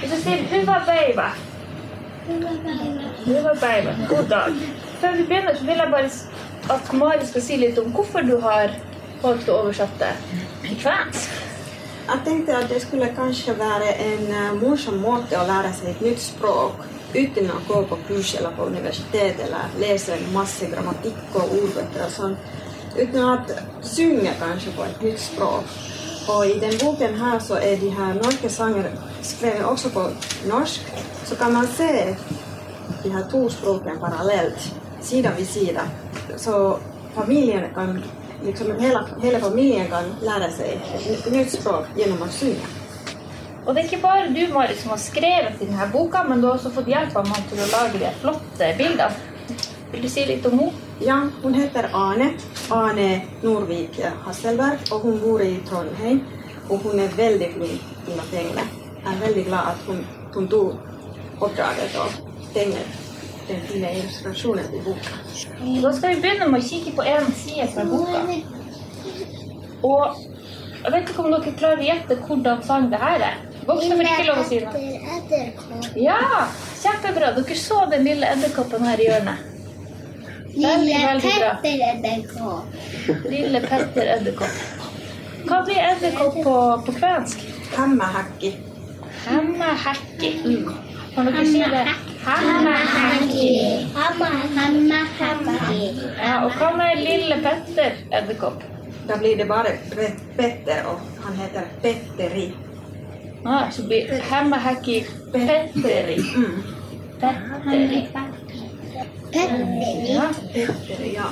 Hvis 0.00 0.12
jeg 0.12 0.20
sier 0.24 0.42
'Huva 0.50 0.80
beiva'. 0.90 1.30
Huva 3.24 3.54
beiva. 3.62 3.96
God 4.08 4.28
dag. 4.30 4.60
Før 5.00 5.16
vi 5.16 5.24
begynner, 5.24 5.54
så 5.54 5.64
vil 5.64 5.82
jeg 5.84 5.90
bare 5.90 6.10
at 6.76 6.92
Mari 6.92 7.26
skal 7.26 7.42
si 7.42 7.56
litt 7.56 7.78
om 7.78 7.92
hvorfor 7.92 8.20
du 8.20 8.40
har 8.40 8.74
valgt 9.22 9.48
å 9.48 9.60
oversette 9.62 10.12
til 10.62 10.78
kvensk? 10.82 11.35
Jeg 12.06 12.20
tenkte 12.24 12.56
at 12.56 12.68
det 12.70 12.82
skulle 12.82 13.08
kanskje 13.16 13.58
være 13.58 13.88
en 13.98 14.28
uh, 14.30 14.60
morsom 14.60 15.00
måte 15.02 15.34
å 15.40 15.46
lære 15.48 15.72
seg 15.74 15.88
et 15.90 16.02
nytt 16.04 16.20
språk 16.22 16.84
uten 17.16 17.48
å 17.50 17.56
gå 17.66 17.80
på 17.90 17.98
kurs 18.06 18.34
eller 18.38 18.54
på 18.54 18.68
universitet 18.70 19.40
eller 19.42 19.74
lese 19.80 20.18
masse 20.34 20.68
grammatikk 20.70 21.34
og 21.34 21.54
ordbøker 21.56 22.04
og 22.04 22.12
sånn. 22.14 22.36
Uten 22.94 23.24
å 23.24 23.32
synge 23.82 24.36
kanskje 24.38 24.74
på 24.76 24.84
et 24.86 25.02
nytt 25.02 25.22
språk. 25.24 25.74
Og 26.30 26.46
i 26.46 26.60
den 26.62 26.78
boken 26.78 27.18
her 27.18 27.42
så 27.42 27.58
er 27.62 27.74
de 27.82 27.90
her 27.98 28.14
norske 28.20 28.50
sanger 28.50 28.86
skrevet 29.26 29.66
også 29.66 29.90
på 29.94 30.06
norsk. 30.50 30.86
Så 31.26 31.38
kan 31.42 31.54
man 31.58 31.66
se 31.74 31.90
de 33.02 33.12
her 33.14 33.26
to 33.30 33.48
språkene 33.50 33.98
parallelt, 34.02 34.70
side 35.02 35.34
ved 35.38 35.50
side. 35.50 35.88
Så 36.38 36.78
familiene 37.18 37.70
kan 37.74 37.98
liksom 38.44 38.72
hele, 38.80 39.04
hele 39.22 39.40
familien 39.40 39.88
kan 39.90 40.10
lære 40.24 40.50
seg 40.56 40.90
et 41.12 41.30
nytt 41.32 41.54
språk 41.54 41.88
gjennom 41.98 42.24
å 42.26 42.32
synge. 42.32 42.66
Og 43.66 43.74
det 43.74 43.82
er 43.82 43.88
ikke 43.88 44.02
bare 44.02 44.28
du, 44.30 44.42
Mari, 44.54 44.76
som 44.78 44.92
har 44.94 45.00
skrevet 45.02 45.62
i 45.62 45.66
denne 45.66 45.88
boka, 45.92 46.22
men 46.28 46.40
du 46.40 46.46
har 46.46 46.54
også 46.54 46.70
fått 46.74 46.90
hjelp 46.90 47.16
av 47.18 47.26
meg 47.26 47.48
til 47.50 47.62
å 47.64 47.70
lage 47.72 48.02
de 48.02 48.12
flotte 48.20 48.68
bildene. 48.78 49.58
Vil 49.90 50.04
du 50.04 50.08
si 50.10 50.26
litt 50.28 50.46
om 50.46 50.58
henne? 50.60 50.84
Ja, 51.02 51.16
hun 51.42 51.54
heter 51.54 51.90
Ane. 51.94 52.30
Ane 52.72 53.08
Norvik 53.42 53.98
Hasselberg, 54.24 54.86
og 54.94 55.02
hun 55.06 55.18
bor 55.20 55.42
i 55.42 55.56
Trondheim. 55.68 56.22
Og 56.70 56.86
hun 56.86 57.02
er 57.02 57.12
veldig 57.18 57.50
flink 57.56 57.90
til 58.06 58.22
å 58.22 58.28
tegne. 58.30 58.68
Jeg 59.02 59.10
er 59.12 59.20
veldig 59.20 59.44
glad 59.50 59.74
at 59.74 59.82
hun, 59.90 60.00
hun 60.34 60.48
tok 60.50 61.42
oppdraget 61.42 61.98
og 62.00 62.16
tegne 62.54 62.86
den 63.48 63.60
fine 63.70 63.90
illustrasjonen 63.98 64.70
til 64.70 64.84
boka. 64.86 65.18
Da 65.82 65.92
skal 65.96 66.14
vi 66.14 66.22
begynne 66.22 66.48
med 66.50 66.62
å 66.62 66.68
kikke 66.68 66.94
på 66.98 67.06
en 67.06 67.28
side 67.42 67.68
fra 67.74 67.84
boka. 67.90 68.22
Og 69.86 70.22
jeg 70.82 70.92
vet 70.94 71.10
ikke 71.10 71.24
om 71.24 71.34
dere 71.34 71.52
klarer 71.58 71.82
å 71.82 71.86
gjette 71.90 72.16
hvordan 72.26 72.64
sang 72.66 72.88
det 72.92 73.02
her 73.02 73.26
er. 73.32 73.42
Voksne 73.66 73.98
får 73.98 74.08
ikke 74.12 74.26
lov 74.28 74.40
å 74.40 74.46
si 74.46 74.60
noe. 74.62 74.78
Ja, 75.98 76.20
kjempebra. 76.82 77.32
Dere 77.38 77.58
så 77.58 77.82
den 77.90 78.06
lille 78.06 78.28
edderkoppen 78.36 78.86
her 78.86 79.02
i 79.02 79.08
hjørnet. 79.08 79.52
Lille 80.56 81.00
Petter. 81.20 81.82
Edderkopp. 81.90 82.76
Lille 83.28 83.60
Petter 83.66 84.12
edderkopp. 84.14 84.86
Hva 85.46 85.60
blir 85.66 85.82
edderkopp 85.82 86.38
på, 86.46 86.56
på 86.86 86.94
kvensk? 86.96 87.42
Hemmehekki. 87.76 88.54
Hemmehekki. 89.26 90.32
Mm. 90.46 90.70
Kan 91.14 91.28
dere 91.30 91.44
si 91.50 91.60
det? 91.74 91.84
Hamma, 92.26 92.74
hamma, 94.54 95.00
hamma. 95.18 95.52
Og 96.44 96.56
hva 96.58 96.70
med 96.74 97.02
lille 97.04 97.36
Petter 97.44 98.00
edderkopp? 98.10 98.64
Da 99.06 99.18
blir 99.20 99.36
det 99.38 99.46
bare 99.46 99.76
Petter, 100.36 100.88
og 100.90 101.04
han 101.22 101.36
heter 101.38 101.68
Petteri. 101.82 102.48
Ah, 103.44 103.70
så 103.70 103.84
blir 103.86 104.10
hemmahekki 104.30 105.04
Petteri. 105.32 106.16
Petteri. 107.20 108.00
Petteri. 109.30 110.08
Ja. 110.10 110.26
Petteri, 110.52 111.12
ja. 111.14 111.28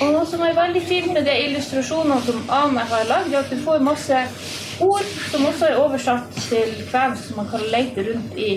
Og 0.00 0.10
noe 0.12 0.24
som 0.28 0.42
er 0.42 0.56
veldig 0.58 0.82
fint 0.88 1.12
med 1.14 1.24
de 1.24 1.36
illustrasjonene 1.44 2.18
som 2.26 2.42
Ane 2.52 2.82
har 2.90 3.06
lagd, 3.08 3.30
er 3.30 3.44
at 3.44 3.52
du 3.54 3.62
får 3.62 3.78
masse 3.84 4.24
ord 4.82 5.06
som 5.30 5.46
også 5.46 5.70
er 5.70 5.78
oversatt 5.80 6.34
til 6.50 6.74
kvensk, 6.90 7.28
som 7.28 7.38
man 7.44 7.48
kan 7.54 7.62
lete 7.72 8.04
rundt 8.10 8.34
i, 8.36 8.50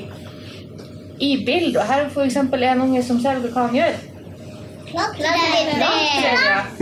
i 1.19 1.45
bildet. 1.45 1.77
Og 1.81 1.87
her 1.87 2.05
er 2.05 2.25
eksempel 2.25 2.63
en 2.63 2.81
unge 2.87 3.03
som 3.03 3.19
ser 3.21 3.41
hva 3.43 3.67
han 3.67 3.75
gjør. 3.75 3.99
Klatre. 4.89 5.29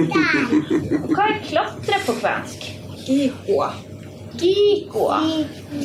Og 0.08 1.12
Hva 1.12 1.27
er 1.27 1.44
klatre 1.50 2.01
på 2.06 2.15
kvensk? 2.22 2.72
Gihua. 3.08 3.70
Gikoa. 4.38 5.17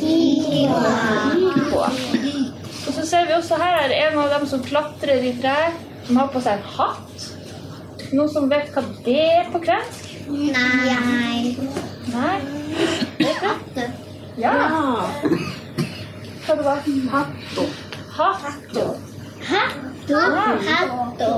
Gikoa. 0.00 1.88
Og 2.87 2.94
så 2.94 3.06
ser 3.06 3.26
vi 3.26 3.37
også 3.37 3.56
her 3.61 3.78
er 3.85 3.94
en 4.09 4.18
av 4.18 4.32
dem 4.35 4.47
som 4.50 4.62
klatrer 4.64 5.23
i 5.25 5.32
trær, 5.40 5.76
som 6.06 6.18
har 6.21 6.28
på 6.35 6.42
seg 6.42 6.59
en 6.59 6.66
hatt. 6.76 7.28
Noen 8.12 8.28
som 8.32 8.50
vet 8.50 8.73
hva 8.75 8.82
det 9.06 9.21
er 9.23 9.49
på 9.52 9.62
kvensk? 9.62 10.11
Nei. 10.28 11.54
Nei? 12.12 12.37
Du? 13.16 13.82
Ja. 14.42 14.52
Ja. 14.52 14.52
Hva 16.42 16.59
det 16.59 16.66
var? 16.66 16.85
Hatto. 17.14 17.64
Hatto. 18.43 18.87
Hatto. 19.49 20.21
Hatto. 20.69 21.33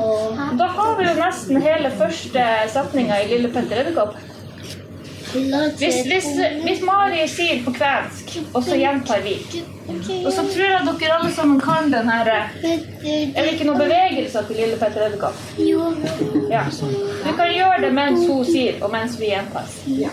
Da 0.59 0.67
har 0.77 0.97
vi 0.99 1.09
jo 1.09 1.15
nesten 1.19 1.63
hele 1.63 1.91
første 1.99 2.47
setninga 2.73 3.21
i 3.23 3.29
Lille 3.33 3.51
Petter 3.55 3.83
Edderkopp. 3.85 4.17
Hvis, 5.35 5.97
hvis, 6.07 6.27
hvis 6.63 6.83
Mari 6.87 7.25
sier 7.27 7.65
på 7.65 7.73
kvensk, 7.75 8.37
og 8.55 8.61
så 8.63 8.77
gjentar 8.79 9.25
vi, 9.25 9.33
og 10.21 10.29
så 10.33 10.45
tror 10.47 10.69
jeg 10.69 10.85
dere 11.01 11.17
alle 11.17 11.33
sammen 11.35 11.59
kan 11.61 11.91
den 11.91 12.07
her 12.09 12.31
Er 12.31 13.41
det 13.41 13.49
ikke 13.57 13.67
noen 13.67 13.81
bevegelser 13.83 14.47
til 14.47 14.61
Lille 14.63 14.79
Petter 14.79 15.09
Edderkopp? 15.09 15.41
Jo. 15.59 15.89
Ja. 16.53 16.63
Vi 16.71 17.35
kan 17.35 17.51
gjøre 17.51 17.81
det 17.87 17.91
mens 17.97 18.29
hun 18.31 18.45
sier, 18.47 18.79
og 18.83 18.95
mens 18.95 19.19
vi 19.21 19.33
gjentar. 19.33 19.67
Ja. 19.91 20.13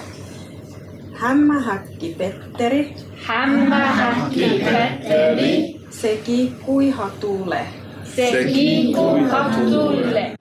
Hämmähäkki 1.21 2.15
Petteri, 2.17 2.95
Hemmahäkki 3.27 4.49
Petteri, 4.63 5.80
se 5.91 6.17
kiikkui 6.25 6.89
hatulle. 6.89 7.65
se 8.15 8.43
kiikku 8.53 9.19
hattulle. 9.29 10.40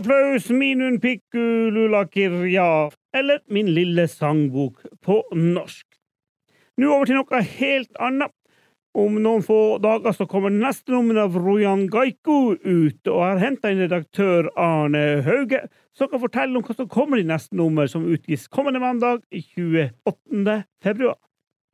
Applaus, 0.00 0.48
minun 0.50 0.98
pikku 1.00 1.70
lulakirja, 1.74 2.90
eller 3.12 3.40
Min 3.48 3.74
lille 3.74 4.08
sangbok 4.08 4.80
på 5.04 5.22
norsk. 5.32 5.86
Nå 6.80 6.88
over 6.94 7.08
til 7.08 7.18
noe 7.18 7.40
helt 7.58 8.00
annet. 8.00 8.32
Om 8.96 9.20
noen 9.22 9.44
få 9.46 9.78
dager 9.78 10.14
så 10.16 10.26
kommer 10.26 10.50
neste 10.50 10.90
nummer 10.90 11.20
av 11.22 11.36
Rojan 11.38 11.84
Gaiko 11.92 12.56
ut, 12.56 13.02
og 13.06 13.20
har 13.22 13.42
henta 13.42 13.70
inn 13.70 13.84
redaktør 13.84 14.48
Arne 14.58 15.20
Hauge, 15.26 15.60
som 15.94 16.10
kan 16.10 16.22
fortelle 16.24 16.58
om 16.58 16.64
hva 16.66 16.74
som 16.74 16.88
kommer 16.90 17.20
i 17.20 17.26
neste 17.28 17.54
nummer, 17.54 17.86
som 17.86 18.08
utgis 18.08 18.48
kommende 18.50 18.82
mandag 18.82 19.22
28. 19.30 20.56
februar. 20.82 21.20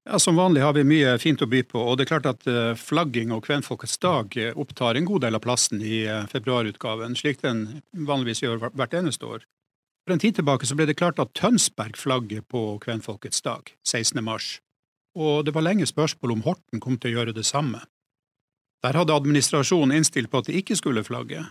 Ja, 0.09 0.19
Som 0.19 0.37
vanlig 0.37 0.61
har 0.63 0.73
vi 0.73 0.85
mye 0.87 1.17
fint 1.19 1.41
å 1.43 1.49
by 1.51 1.65
på, 1.67 1.81
og 1.83 1.97
det 1.99 2.05
er 2.05 2.11
klart 2.13 2.29
at 2.31 2.47
eh, 2.47 2.79
flagging 2.79 3.33
og 3.35 3.43
kvenfolkets 3.49 3.99
dag 3.99 4.37
eh, 4.39 4.53
opptar 4.55 4.95
en 4.95 5.09
god 5.09 5.25
del 5.25 5.35
av 5.35 5.43
plassen 5.43 5.83
i 5.83 6.05
eh, 6.07 6.29
februarutgaven, 6.31 7.17
slik 7.19 7.43
den 7.43 7.81
vanligvis 8.07 8.45
gjør 8.45 8.63
hvert 8.69 8.95
eneste 8.95 9.27
år. 9.27 9.43
For 10.07 10.15
en 10.15 10.23
tid 10.23 10.39
tilbake 10.39 10.69
så 10.71 10.79
ble 10.79 10.87
det 10.87 10.95
klart 11.01 11.19
at 11.19 11.35
Tønsberg 11.35 11.99
flagger 11.99 12.47
på 12.47 12.79
kvenfolkets 12.87 13.43
dag, 13.43 13.75
16. 13.83 14.23
mars, 14.23 14.61
og 15.19 15.43
det 15.49 15.57
var 15.59 15.67
lenge 15.67 15.91
spørsmål 15.91 16.37
om 16.37 16.47
Horten 16.47 16.85
kom 16.85 17.03
til 17.03 17.11
å 17.11 17.19
gjøre 17.19 17.35
det 17.35 17.49
samme. 17.51 17.83
Der 18.87 18.95
hadde 18.95 19.17
administrasjonen 19.17 19.99
innstilt 19.99 20.31
på 20.31 20.39
at 20.39 20.47
de 20.47 20.61
ikke 20.63 20.79
skulle 20.79 21.03
flagge, 21.03 21.49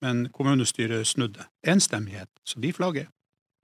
men 0.00 0.30
kommunestyret 0.32 1.04
snudde. 1.12 1.44
Enstemmighet, 1.60 2.32
så 2.40 2.56
de 2.64 2.72
flagger. 2.72 3.12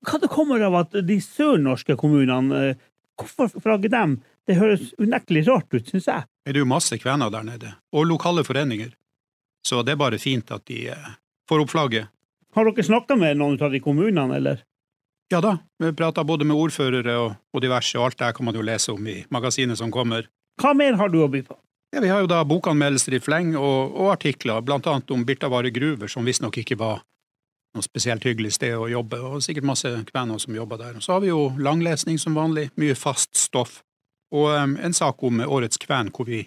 Hva 0.04 0.20
det 0.20 0.28
kommer 0.28 0.60
av 0.68 0.82
at 0.84 1.00
de 1.00 1.22
sørnorske 1.24 1.96
kommunene 1.96 2.74
Hvorfor 3.14 3.46
flagger 3.62 3.92
dem? 3.92 4.16
Det 4.44 4.58
høres 4.58 4.90
unektelig 5.00 5.46
rart 5.48 5.72
ut, 5.72 5.88
syns 5.88 6.08
jeg. 6.10 6.28
Det 6.44 6.52
er 6.52 6.60
jo 6.60 6.68
masse 6.68 6.98
kvener 7.00 7.32
der 7.32 7.46
nede, 7.46 7.72
og 7.96 8.06
lokale 8.10 8.44
foreninger, 8.44 8.92
så 9.64 9.80
det 9.82 9.94
er 9.94 10.02
bare 10.02 10.20
fint 10.20 10.52
at 10.52 10.66
de 10.68 10.90
eh, 10.92 11.10
får 11.48 11.64
opp 11.64 11.72
flagget. 11.72 12.10
Har 12.54 12.68
dere 12.68 12.84
snakka 12.86 13.16
med 13.18 13.40
noen 13.40 13.56
av 13.62 13.72
de 13.72 13.80
kommunene, 13.82 14.36
eller? 14.36 14.60
Ja 15.32 15.40
da, 15.40 15.56
vi 15.80 15.90
prater 15.96 16.26
både 16.28 16.44
med 16.44 16.60
ordførere 16.60 17.16
og, 17.18 17.30
og 17.54 17.64
diverse, 17.64 17.96
og 17.98 18.10
alt 18.10 18.20
det 18.20 18.34
kan 18.36 18.46
man 18.46 18.58
jo 18.58 18.64
lese 18.66 18.92
om 18.92 19.06
i 19.08 19.22
magasinet 19.32 19.80
som 19.80 19.90
kommer. 19.90 20.28
Hva 20.60 20.74
mer 20.76 21.00
har 21.00 21.10
du 21.10 21.22
å 21.24 21.30
by 21.32 21.40
på? 21.46 21.56
Ja, 21.94 22.02
vi 22.02 22.10
har 22.10 22.20
jo 22.24 22.28
da 22.30 22.42
bokanmeldelser 22.44 23.16
i 23.16 23.22
fleng 23.22 23.54
og, 23.56 23.94
og 23.94 24.12
artikler, 24.12 24.60
blant 24.66 24.86
annet 24.90 25.10
om 25.14 25.24
Birtavare 25.24 25.72
gruver, 25.72 26.10
som 26.10 26.26
visstnok 26.26 26.60
ikke 26.60 26.76
var 26.78 27.00
noe 27.74 27.86
spesielt 27.86 28.22
hyggelig 28.26 28.54
sted 28.58 28.76
å 28.78 28.88
jobbe, 28.90 29.18
og 29.22 29.42
sikkert 29.42 29.66
masse 29.66 29.90
kvener 30.10 30.38
som 30.42 30.54
jobber 30.54 30.78
der. 30.78 31.00
Så 31.02 31.16
har 31.16 31.24
vi 31.24 31.32
jo 31.32 31.48
langlesning 31.58 32.20
som 32.22 32.36
vanlig, 32.38 32.68
mye 32.78 32.94
fast 32.98 33.34
stoff, 33.38 33.80
og 34.34 34.50
en 34.84 34.92
sak 34.96 35.22
om 35.24 35.40
årets 35.46 35.78
kven, 35.82 36.10
hvor 36.14 36.26
vi 36.28 36.42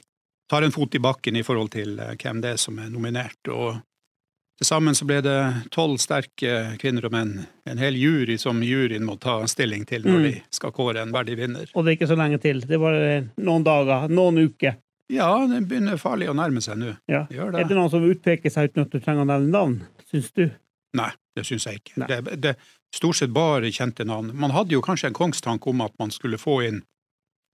tar 0.52 0.64
en 0.68 0.72
fot 0.76 0.96
i 0.96 1.00
bakken 1.04 1.36
i 1.40 1.44
forhold 1.44 1.72
til 1.74 1.98
eh, 2.00 2.14
hvem 2.20 2.42
det 2.44 2.54
er 2.56 2.60
som 2.62 2.78
er 2.84 2.90
nominert, 2.94 3.40
og 3.54 3.80
Til 4.58 4.66
sammen 4.66 4.96
så 4.98 5.06
ble 5.06 5.20
det 5.22 5.34
tolv 5.70 6.00
sterke 6.02 6.54
kvinner 6.82 7.06
og 7.06 7.12
menn. 7.14 7.34
En 7.70 7.78
hel 7.78 7.94
jury 7.94 8.40
som 8.42 8.58
juryen 8.66 9.04
må 9.06 9.14
ta 9.22 9.36
stilling 9.46 9.84
til 9.86 10.02
når 10.02 10.16
Mm. 10.18 10.24
de 10.24 10.32
skal 10.58 10.72
kåre 10.74 11.04
en 11.04 11.12
verdig 11.14 11.36
vinner. 11.38 11.68
Og 11.76 11.86
det 11.86 11.92
er 11.92 11.96
ikke 12.00 12.08
så 12.10 12.18
lenge 12.18 12.40
til. 12.42 12.62
Det 12.66 12.74
er 12.74 12.82
bare 12.82 13.12
noen 13.38 13.64
dager, 13.68 14.08
noen 14.10 14.40
uker. 14.48 14.74
Ja, 15.14 15.30
det 15.46 15.60
begynner 15.70 16.02
farlig 16.02 16.32
å 16.32 16.34
nærme 16.34 16.60
seg 16.66 16.80
nå. 16.82 16.96
Ja. 17.08 17.28
Gjør 17.30 17.54
Er 17.54 17.60
det. 17.60 17.68
det 17.70 17.78
noen 17.78 17.92
som 17.94 18.02
utpeker 18.10 18.50
seg 18.50 18.72
uten 18.72 18.82
at 18.82 18.90
du 18.90 18.98
trenger 19.00 19.22
å 19.28 19.30
nevne 19.30 19.54
navn, 19.54 19.78
syns 20.10 20.32
du? 20.34 20.50
Nei, 20.98 21.12
det 21.38 21.46
syns 21.46 21.68
jeg 21.70 21.76
ikke. 21.84 22.08
Det, 22.08 22.42
det 22.42 22.56
er 22.56 22.58
stort 22.98 23.16
sett 23.22 23.30
bare 23.38 23.70
kjente 23.70 24.08
navn. 24.10 24.34
Man 24.34 24.50
hadde 24.58 24.74
jo 24.74 24.82
kanskje 24.82 25.12
en 25.12 25.20
kongstanke 25.22 25.70
om 25.70 25.82
at 25.86 25.94
man 26.02 26.10
skulle 26.10 26.42
få 26.42 26.64
inn 26.66 26.82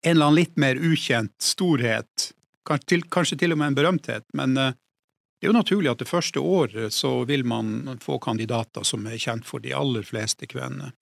en 0.04 0.12
eller 0.12 0.26
annen 0.26 0.40
litt 0.42 0.58
mer 0.60 0.76
ukjent 0.76 1.36
storhet, 1.42 2.32
kanskje 2.68 2.88
til, 2.94 3.06
kanskje 3.12 3.38
til 3.44 3.56
og 3.56 3.62
med 3.62 3.72
en 3.72 3.78
berømthet, 3.78 4.26
men 4.34 4.58
eh, 4.58 4.74
det 5.40 5.48
er 5.48 5.52
jo 5.52 5.60
naturlig 5.60 5.92
at 5.92 6.00
det 6.00 6.08
første 6.08 6.40
året 6.40 6.96
så 6.96 7.26
vil 7.28 7.42
man 7.44 7.98
få 8.02 8.16
kandidater 8.24 8.86
som 8.88 9.08
er 9.12 9.20
kjent 9.20 9.44
for 9.44 9.60
de 9.64 9.74
aller 9.76 10.06
fleste 10.08 10.48
kvenene. 10.48 10.94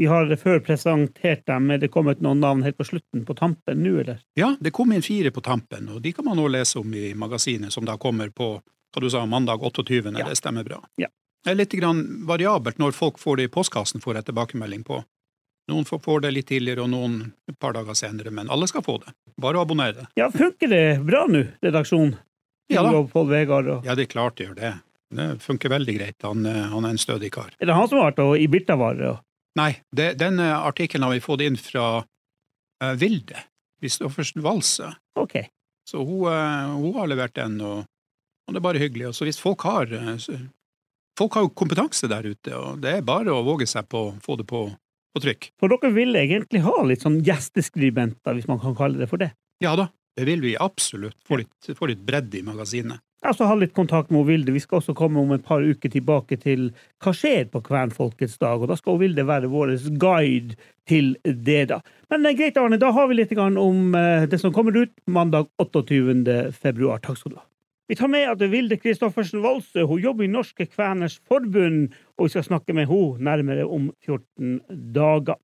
Vi 0.00 0.06
har 0.08 0.30
før 0.40 0.62
presentert 0.64 1.44
dem, 1.46 1.70
er 1.70 1.82
det 1.82 1.90
kommet 1.92 2.22
noen 2.24 2.40
navn 2.40 2.62
helt 2.64 2.78
på 2.78 2.86
slutten, 2.88 3.26
på 3.28 3.36
tampen 3.36 3.82
nå, 3.84 3.98
eller? 4.00 4.22
Ja, 4.34 4.54
det 4.60 4.72
kom 4.72 4.94
inn 4.96 5.04
fire 5.04 5.30
på 5.30 5.44
tampen, 5.44 5.90
og 5.92 6.00
de 6.00 6.14
kan 6.16 6.24
man 6.24 6.40
nå 6.40 6.46
lese 6.48 6.80
om 6.80 6.94
i 6.96 7.12
magasinet, 7.12 7.72
som 7.72 7.84
da 7.84 7.98
kommer 8.00 8.32
på 8.32 8.54
hva 8.62 9.00
du 9.04 9.10
sa, 9.12 9.26
mandag 9.28 9.60
28. 9.60 10.00
Ja. 10.16 10.28
Det 10.28 10.40
stemmer 10.40 10.64
bra. 10.64 10.80
Ja. 10.96 11.12
Det 11.44 11.52
er 11.52 11.58
litt 11.58 11.74
grann 11.76 12.02
variabelt 12.28 12.78
når 12.80 12.96
folk 12.96 13.20
får 13.20 13.36
det 13.36 13.48
i 13.48 13.52
postkassen, 13.52 14.00
får 14.00 14.20
jeg 14.20 14.30
tilbakemelding 14.30 14.84
på. 14.88 15.02
Noen 15.70 15.84
får- 15.86 16.02
får 16.02 16.20
det 16.22 16.32
litt 16.34 16.46
tidligere, 16.46 16.82
og 16.82 16.90
noen 16.90 17.32
et 17.48 17.58
par 17.58 17.72
dager 17.72 17.94
senere, 17.94 18.30
men 18.34 18.50
alle 18.50 18.66
skal 18.66 18.82
få 18.82 18.98
det. 19.04 19.12
Bare 19.40 19.58
å 19.60 19.62
abonnere 19.66 19.94
det. 19.94 20.06
Ja, 20.16 20.28
funker 20.30 20.68
det 20.68 21.06
bra 21.06 21.26
nå, 21.30 21.44
redaksjonen? 21.62 22.16
Ja 22.72 22.82
da. 22.82 22.90
Og 22.98 23.10
Ja, 23.84 23.94
det 23.94 24.08
er 24.08 24.12
klart 24.12 24.36
det 24.36 24.48
gjør 24.48 24.54
det. 24.56 24.72
Det 25.12 25.26
funker 25.44 25.68
veldig 25.68 25.94
greit. 25.98 26.16
Han, 26.22 26.46
eh, 26.46 26.68
han 26.72 26.84
er 26.84 26.90
en 26.94 26.98
stødig 26.98 27.30
kar. 27.32 27.50
Er 27.60 27.66
det 27.66 27.74
han 27.74 27.88
som 27.88 27.98
har 28.00 28.12
vært 28.12 28.40
i 28.40 28.46
Birtavar? 28.48 29.00
og- 29.10 29.20
Nei, 29.54 29.76
det, 29.94 30.16
den 30.18 30.40
eh, 30.40 30.56
artikkelen 30.66 31.02
har 31.04 31.12
vi 31.12 31.20
fått 31.20 31.42
inn 31.42 31.56
fra 31.56 32.04
uh, 32.82 32.94
Vilde, 32.96 33.36
Kristoffersen 33.82 34.42
Walse. 34.42 34.96
Ok. 35.14 35.46
Så 35.86 35.98
hun, 36.04 36.24
uh, 36.26 36.74
hun 36.74 36.94
har 36.94 37.06
levert 37.06 37.34
den, 37.34 37.60
og, 37.60 37.84
og 38.48 38.54
det 38.54 38.56
er 38.56 38.60
bare 38.64 38.78
hyggelig. 38.80 39.08
Og 39.08 39.14
så 39.14 39.24
hvis 39.28 39.38
folk 39.38 39.60
har 39.68 39.92
uh, 39.92 40.16
Folk 41.18 41.34
har 41.34 41.42
jo 41.44 41.50
kompetanse 41.50 42.08
der 42.08 42.24
ute, 42.24 42.54
og 42.56 42.80
det 42.80 42.94
er 42.96 43.02
bare 43.04 43.28
å 43.28 43.42
våge 43.44 43.66
seg 43.68 43.84
på 43.86 43.98
å 44.00 44.12
få 44.24 44.38
det 44.38 44.46
på, 44.48 44.62
på 45.12 45.22
trykk. 45.24 45.50
For 45.60 45.72
dere 45.72 45.92
vil 45.94 46.16
egentlig 46.18 46.62
ha 46.66 46.76
litt 46.88 47.04
sånn 47.04 47.20
gjesteskribenter, 47.26 48.36
hvis 48.36 48.48
man 48.50 48.60
kan 48.62 48.76
kalle 48.78 49.02
det 49.02 49.10
for 49.10 49.22
det? 49.22 49.32
Ja 49.62 49.76
da, 49.78 49.90
det 50.18 50.26
vil 50.28 50.42
vi 50.44 50.56
absolutt. 50.58 51.18
Få 51.28 51.40
litt, 51.40 51.72
få 51.78 51.88
litt 51.90 52.04
bredde 52.06 52.40
i 52.40 52.46
magasinet. 52.46 53.02
Altså 53.22 53.46
ha 53.46 53.54
litt 53.54 53.74
kontakt 53.74 54.10
med 54.10 54.26
Vilde. 54.26 54.50
Vi 54.50 54.60
skal 54.60 54.80
også 54.80 54.96
komme 54.98 55.20
om 55.22 55.30
et 55.30 55.44
par 55.46 55.62
uker 55.62 55.92
tilbake 55.92 56.40
til 56.42 56.72
hva 57.04 57.12
skjer 57.14 57.46
på 57.52 57.60
Kvenfolkets 57.68 58.34
dag, 58.42 58.58
og 58.58 58.72
da 58.72 58.76
skal 58.78 58.98
Vilde 58.98 59.22
være 59.28 59.50
vår 59.52 59.76
guide 60.02 60.58
til 60.90 61.14
det, 61.22 61.68
da. 61.70 61.78
Men 62.10 62.26
er 62.26 62.34
greit, 62.34 62.58
Arne, 62.58 62.80
da 62.82 62.90
har 62.90 63.06
vi 63.06 63.20
litt 63.20 63.36
om 63.38 63.94
eh, 63.94 64.26
det 64.26 64.42
som 64.42 64.52
kommer 64.54 64.74
ut 64.74 64.92
mandag 65.06 65.46
28. 65.62 66.50
februar. 66.58 66.98
Takk 67.04 67.20
skal 67.20 67.36
du 67.36 67.38
ha. 67.38 67.46
Vi 67.92 67.96
tar 67.96 68.08
med 68.08 68.24
at 68.24 68.40
Vilde 68.48 68.76
Kristoffersen 68.80 69.42
Valsø 69.44 69.82
hun 69.84 69.98
jobber 70.00 70.24
i 70.24 70.30
Norske 70.32 70.64
Kveners 70.64 71.18
Forbund, 71.28 71.90
og 72.16 72.24
vi 72.24 72.32
skal 72.32 72.46
snakke 72.46 72.72
med 72.72 72.86
henne 72.88 73.26
nærmere 73.26 73.66
om 73.68 73.90
14 74.06 74.62
dager. 74.94 75.36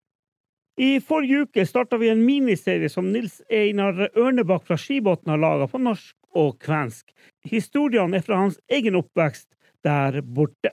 I 0.80 0.96
forrige 1.04 1.42
uke 1.44 1.66
starta 1.68 1.98
vi 2.00 2.08
en 2.08 2.24
miniserie 2.24 2.88
som 2.88 3.12
Nils 3.12 3.42
Einar 3.52 4.00
Ørnebakk 4.16 4.64
fra 4.64 4.80
Skibotn 4.80 5.28
har 5.28 5.44
laga 5.44 5.68
på 5.68 5.82
norsk 5.90 6.16
og 6.32 6.56
kvensk. 6.64 7.12
Historiene 7.44 8.16
er 8.16 8.24
fra 8.24 8.40
hans 8.40 8.56
egen 8.72 8.96
oppvekst 8.96 9.50
der 9.84 10.22
borte. 10.24 10.72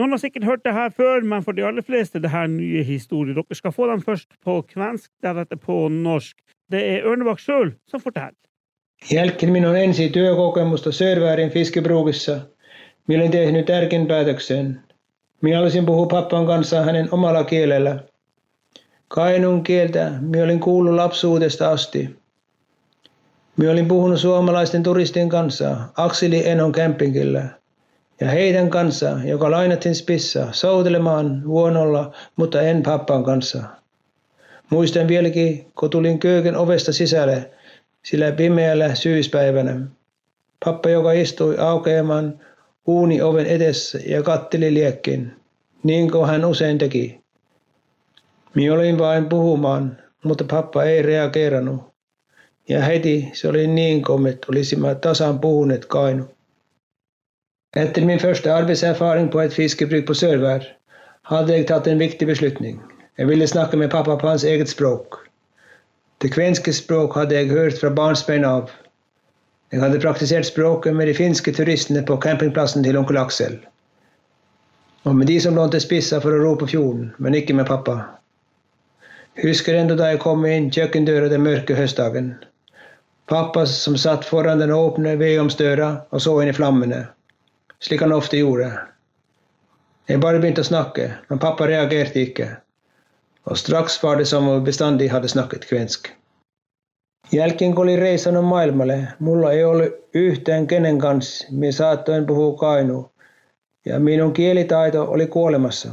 Noen 0.00 0.16
har 0.16 0.24
sikkert 0.24 0.48
hørt 0.48 0.64
det 0.64 0.72
her 0.72 0.88
før, 0.88 1.20
men 1.20 1.44
for 1.44 1.52
de 1.52 1.68
aller 1.68 1.84
fleste 1.84 2.16
er 2.16 2.24
det 2.24 2.32
her 2.32 2.48
nye 2.48 2.80
historier. 2.80 3.36
Dere 3.36 3.60
skal 3.60 3.76
få 3.76 3.92
dem 3.92 4.00
først 4.08 4.40
på 4.40 4.62
kvensk, 4.72 5.12
deretter 5.20 5.60
på 5.60 5.82
norsk. 6.00 6.38
Det 6.72 6.80
er 6.80 7.12
Ørnebakk 7.12 7.44
sjøl 7.44 7.76
som 7.84 8.00
forteller. 8.00 8.40
Jälkeen 9.08 9.52
minun 9.52 9.76
ensi 9.76 10.08
työkokemusta 10.08 10.92
Sörväärin 10.92 11.50
fiskebruukissa. 11.50 12.40
Minä 13.06 13.20
olin 13.20 13.30
tehnyt 13.30 13.66
tärkeän 13.66 14.06
päätöksen. 14.06 14.80
Minä 15.40 15.58
halusin 15.58 15.86
puhua 15.86 16.06
pappan 16.06 16.46
kanssa 16.46 16.82
hänen 16.82 17.08
omalla 17.12 17.44
kielellä. 17.44 17.98
Kainun 19.08 19.62
kieltä 19.62 20.12
minä 20.20 20.44
olin 20.44 20.60
kuullut 20.60 20.94
lapsuudesta 20.94 21.70
asti. 21.70 22.20
Minä 23.56 23.72
olin 23.72 23.88
puhunut 23.88 24.20
suomalaisten 24.20 24.82
turistien 24.82 25.28
kanssa 25.28 25.76
Akseli 25.96 26.48
Enon 26.48 26.72
campingillä 26.72 27.48
ja 28.20 28.30
heidän 28.30 28.70
kanssa, 28.70 29.18
joka 29.24 29.50
lainattiin 29.50 29.94
spissa, 29.94 30.46
soutelemaan 30.52 31.42
vuonolla, 31.46 32.12
mutta 32.36 32.62
en 32.62 32.82
pappan 32.82 33.24
kanssa. 33.24 33.62
Muistan 34.70 35.08
vieläkin, 35.08 35.66
kun 35.78 35.90
tulin 35.90 36.18
kööken 36.18 36.56
ovesta 36.56 36.92
sisälle, 36.92 37.50
sillä 38.04 38.32
pimeällä 38.32 38.94
syyspäivänä. 38.94 39.80
Pappa, 40.64 40.90
joka 40.90 41.12
istui 41.12 41.58
aukeamaan 41.58 42.40
uuni 42.86 43.22
oven 43.22 43.46
edessä 43.46 43.98
ja 44.06 44.22
katteli 44.22 44.74
liekkiin, 44.74 45.32
niin 45.82 46.10
kuin 46.10 46.26
hän 46.26 46.44
usein 46.44 46.78
teki. 46.78 47.20
Minä 48.54 48.74
olin 48.74 48.98
vain 48.98 49.28
puhumaan, 49.28 49.96
mutta 50.24 50.44
pappa 50.44 50.84
ei 50.84 51.02
reageerannut. 51.02 51.90
Ja 52.68 52.82
heti 52.82 53.30
se 53.32 53.48
oli 53.48 53.66
niin 53.66 54.02
kuin 54.02 54.26
että 54.26 54.46
olisimme 54.50 54.94
tasan 54.94 55.38
puhuneet 55.38 55.84
Kainu. 55.84 56.24
Efter 57.76 58.04
min 58.04 58.18
första 58.18 58.56
arbetserfaring 58.56 59.30
på 59.30 59.40
ett 59.40 59.52
fiskebruk 59.52 60.04
på 60.04 60.14
Sörvär 60.14 60.60
hade 61.22 61.56
jag 61.56 61.66
tagit 61.66 61.86
en 61.86 61.98
viktig 61.98 62.26
beslutning. 62.26 62.80
Jag 63.16 63.26
ville 63.26 63.46
snacka 63.46 63.76
med 63.76 63.90
pappa 63.90 64.16
på 64.16 64.26
hans 64.26 64.44
eget 64.44 64.68
språk. 64.68 65.29
Det 66.20 66.28
kvenske 66.28 66.72
språk 66.76 67.14
hadde 67.16 67.32
jeg 67.32 67.48
hørt 67.48 67.78
fra 67.80 67.88
barnsben 67.96 68.44
av. 68.44 68.68
Jeg 69.72 69.80
hadde 69.80 70.00
praktisert 70.02 70.44
språket 70.44 70.92
med 70.92 71.08
de 71.08 71.14
finske 71.16 71.52
turistene 71.56 72.02
på 72.04 72.18
campingplassen 72.20 72.84
til 72.84 72.98
onkel 73.00 73.16
Aksel. 73.16 73.56
Og 75.08 75.16
med 75.16 75.30
de 75.32 75.38
som 75.40 75.56
lånte 75.56 75.80
spissa 75.80 76.20
for 76.20 76.36
å 76.36 76.42
ro 76.42 76.52
på 76.60 76.68
fjorden, 76.74 77.08
men 77.16 77.38
ikke 77.38 77.56
med 77.56 77.70
pappa. 77.72 77.96
Husker 79.40 79.80
ennå 79.80 79.96
da 79.96 80.10
jeg 80.10 80.20
kom 80.20 80.44
inn 80.44 80.68
kjøkkendøra 80.68 81.32
den 81.32 81.46
mørke 81.46 81.78
høstdagen. 81.78 82.34
Pappa 83.32 83.64
som 83.64 83.96
satt 83.96 84.28
foran 84.28 84.60
den 84.60 84.76
åpne 84.76 85.16
vedomsdøra 85.16 85.92
og 86.10 86.20
så 86.20 86.36
inn 86.42 86.52
i 86.52 86.56
flammene, 86.56 87.06
slik 87.80 88.04
han 88.04 88.12
ofte 88.12 88.42
gjorde. 88.42 88.74
Jeg 90.10 90.20
bare 90.20 90.42
begynte 90.42 90.66
å 90.66 90.68
snakke, 90.68 91.14
men 91.30 91.40
pappa 91.40 91.70
reagerte 91.70 92.26
ikke 92.28 92.56
og 93.46 93.58
straks 93.58 94.02
var 94.02 94.16
det 94.16 94.28
som 94.28 94.48
om 94.48 94.64
bestandig 94.64 95.10
hadde 95.10 95.28
snakket 95.28 95.66
kvensk. 95.66 96.08
Jälkeen 97.32 97.74
kun 97.74 97.82
olin 97.82 97.98
reissannut 97.98 98.44
maailmalle, 98.44 99.08
mulla 99.18 99.52
ei 99.52 99.64
ollut 99.64 99.92
yhtään 100.14 100.66
kenen 100.66 100.98
kanssa, 100.98 101.46
minä 101.50 101.72
saattoin 101.72 102.26
puhua 102.26 102.58
kainu, 102.58 103.10
ja 103.86 104.00
minun 104.00 104.32
kielitaito 104.32 105.02
oli 105.10 105.26
kuolemassa. 105.26 105.88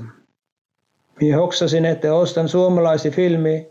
Minä 1.21 1.37
hoksasin, 1.37 1.85
että 1.85 2.13
ostan 2.13 2.49
suomalaisen 2.49 3.11
filmi 3.11 3.67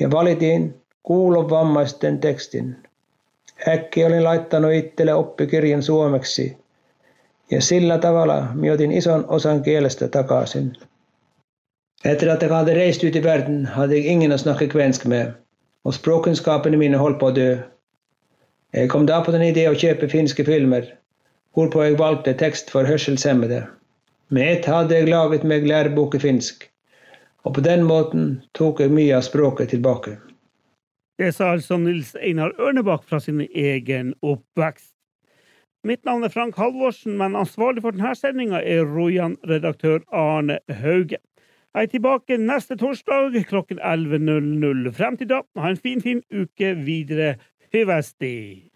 ja 0.00 0.10
valitin 0.10 0.82
kuulovammaisten 1.02 2.18
tekstin. 2.18 2.76
Äkki 3.68 4.04
olin 4.04 4.24
laittanut 4.24 4.72
itselle 4.72 5.14
oppikirjan 5.14 5.82
suomeksi, 5.82 6.56
ja 7.50 7.62
sillä 7.62 7.98
tavalla 7.98 8.46
minä 8.54 8.74
otin 8.74 8.92
ison 8.92 9.24
osan 9.28 9.62
kielestä 9.62 10.08
takaisin. 10.08 10.72
Etter 12.02 12.32
at 12.32 12.42
jeg 12.42 12.50
hadde 12.50 12.74
reist 12.74 13.04
ut 13.06 13.14
i 13.14 13.22
verden, 13.22 13.60
hadde 13.76 13.94
jeg 13.94 14.10
ingen 14.10 14.34
å 14.34 14.40
snakke 14.40 14.66
kvensk 14.72 15.04
med, 15.06 15.36
og 15.86 15.94
språkkunnskapene 15.94 16.80
mine 16.80 16.98
holdt 16.98 17.20
på 17.20 17.28
å 17.30 17.36
dø. 17.36 17.52
Jeg 18.74 18.90
kom 18.90 19.06
da 19.06 19.20
på 19.22 19.30
den 19.34 19.44
idé 19.46 19.68
å 19.70 19.76
kjøpe 19.78 20.08
finske 20.10 20.42
filmer, 20.48 20.88
hvorpå 21.54 21.84
jeg 21.84 22.00
valgte 22.00 22.34
tekst 22.40 22.74
for 22.74 22.88
hørselshemmede. 22.90 23.62
Med 24.34 24.50
ett 24.50 24.66
hadde 24.66 24.98
jeg 24.98 25.12
laget 25.12 25.46
meg 25.46 25.68
lærebok 25.68 26.18
i 26.18 26.24
finsk, 26.24 26.66
og 27.46 27.54
på 27.54 27.62
den 27.62 27.86
måten 27.86 28.34
tok 28.58 28.82
jeg 28.82 28.90
mye 28.90 29.14
av 29.20 29.26
språket 29.28 29.70
tilbake. 29.76 30.16
Det 31.22 31.30
sa 31.36 31.52
altså 31.54 31.78
Nils 31.78 32.16
Einar 32.18 32.56
Ørnebakk 32.58 33.04
fra 33.06 33.20
sin 33.22 33.44
egen 33.46 34.14
oppvekst. 34.26 34.90
Mitt 35.86 36.02
navn 36.06 36.24
er 36.26 36.34
Frank 36.34 36.58
Halvorsen, 36.58 37.14
men 37.18 37.38
ansvarlig 37.38 37.84
for 37.84 37.94
denne 37.94 38.14
sendinga 38.18 38.58
er 38.62 38.88
Rojan-redaktør 38.90 40.02
Arne 40.10 40.58
Hauge. 40.82 41.22
Jeg 41.74 41.82
er 41.82 41.86
tilbake 41.86 42.36
neste 42.36 42.76
torsdag 42.76 43.44
klokken 43.48 43.78
11.00. 43.80 44.92
Frem 44.92 45.16
til 45.16 45.28
da, 45.30 45.40
ha 45.56 45.70
en 45.72 45.76
fin, 45.76 46.02
fin 46.04 46.20
uke 46.28 46.74
videre. 46.76 47.36
Hyvesti! 47.72 48.71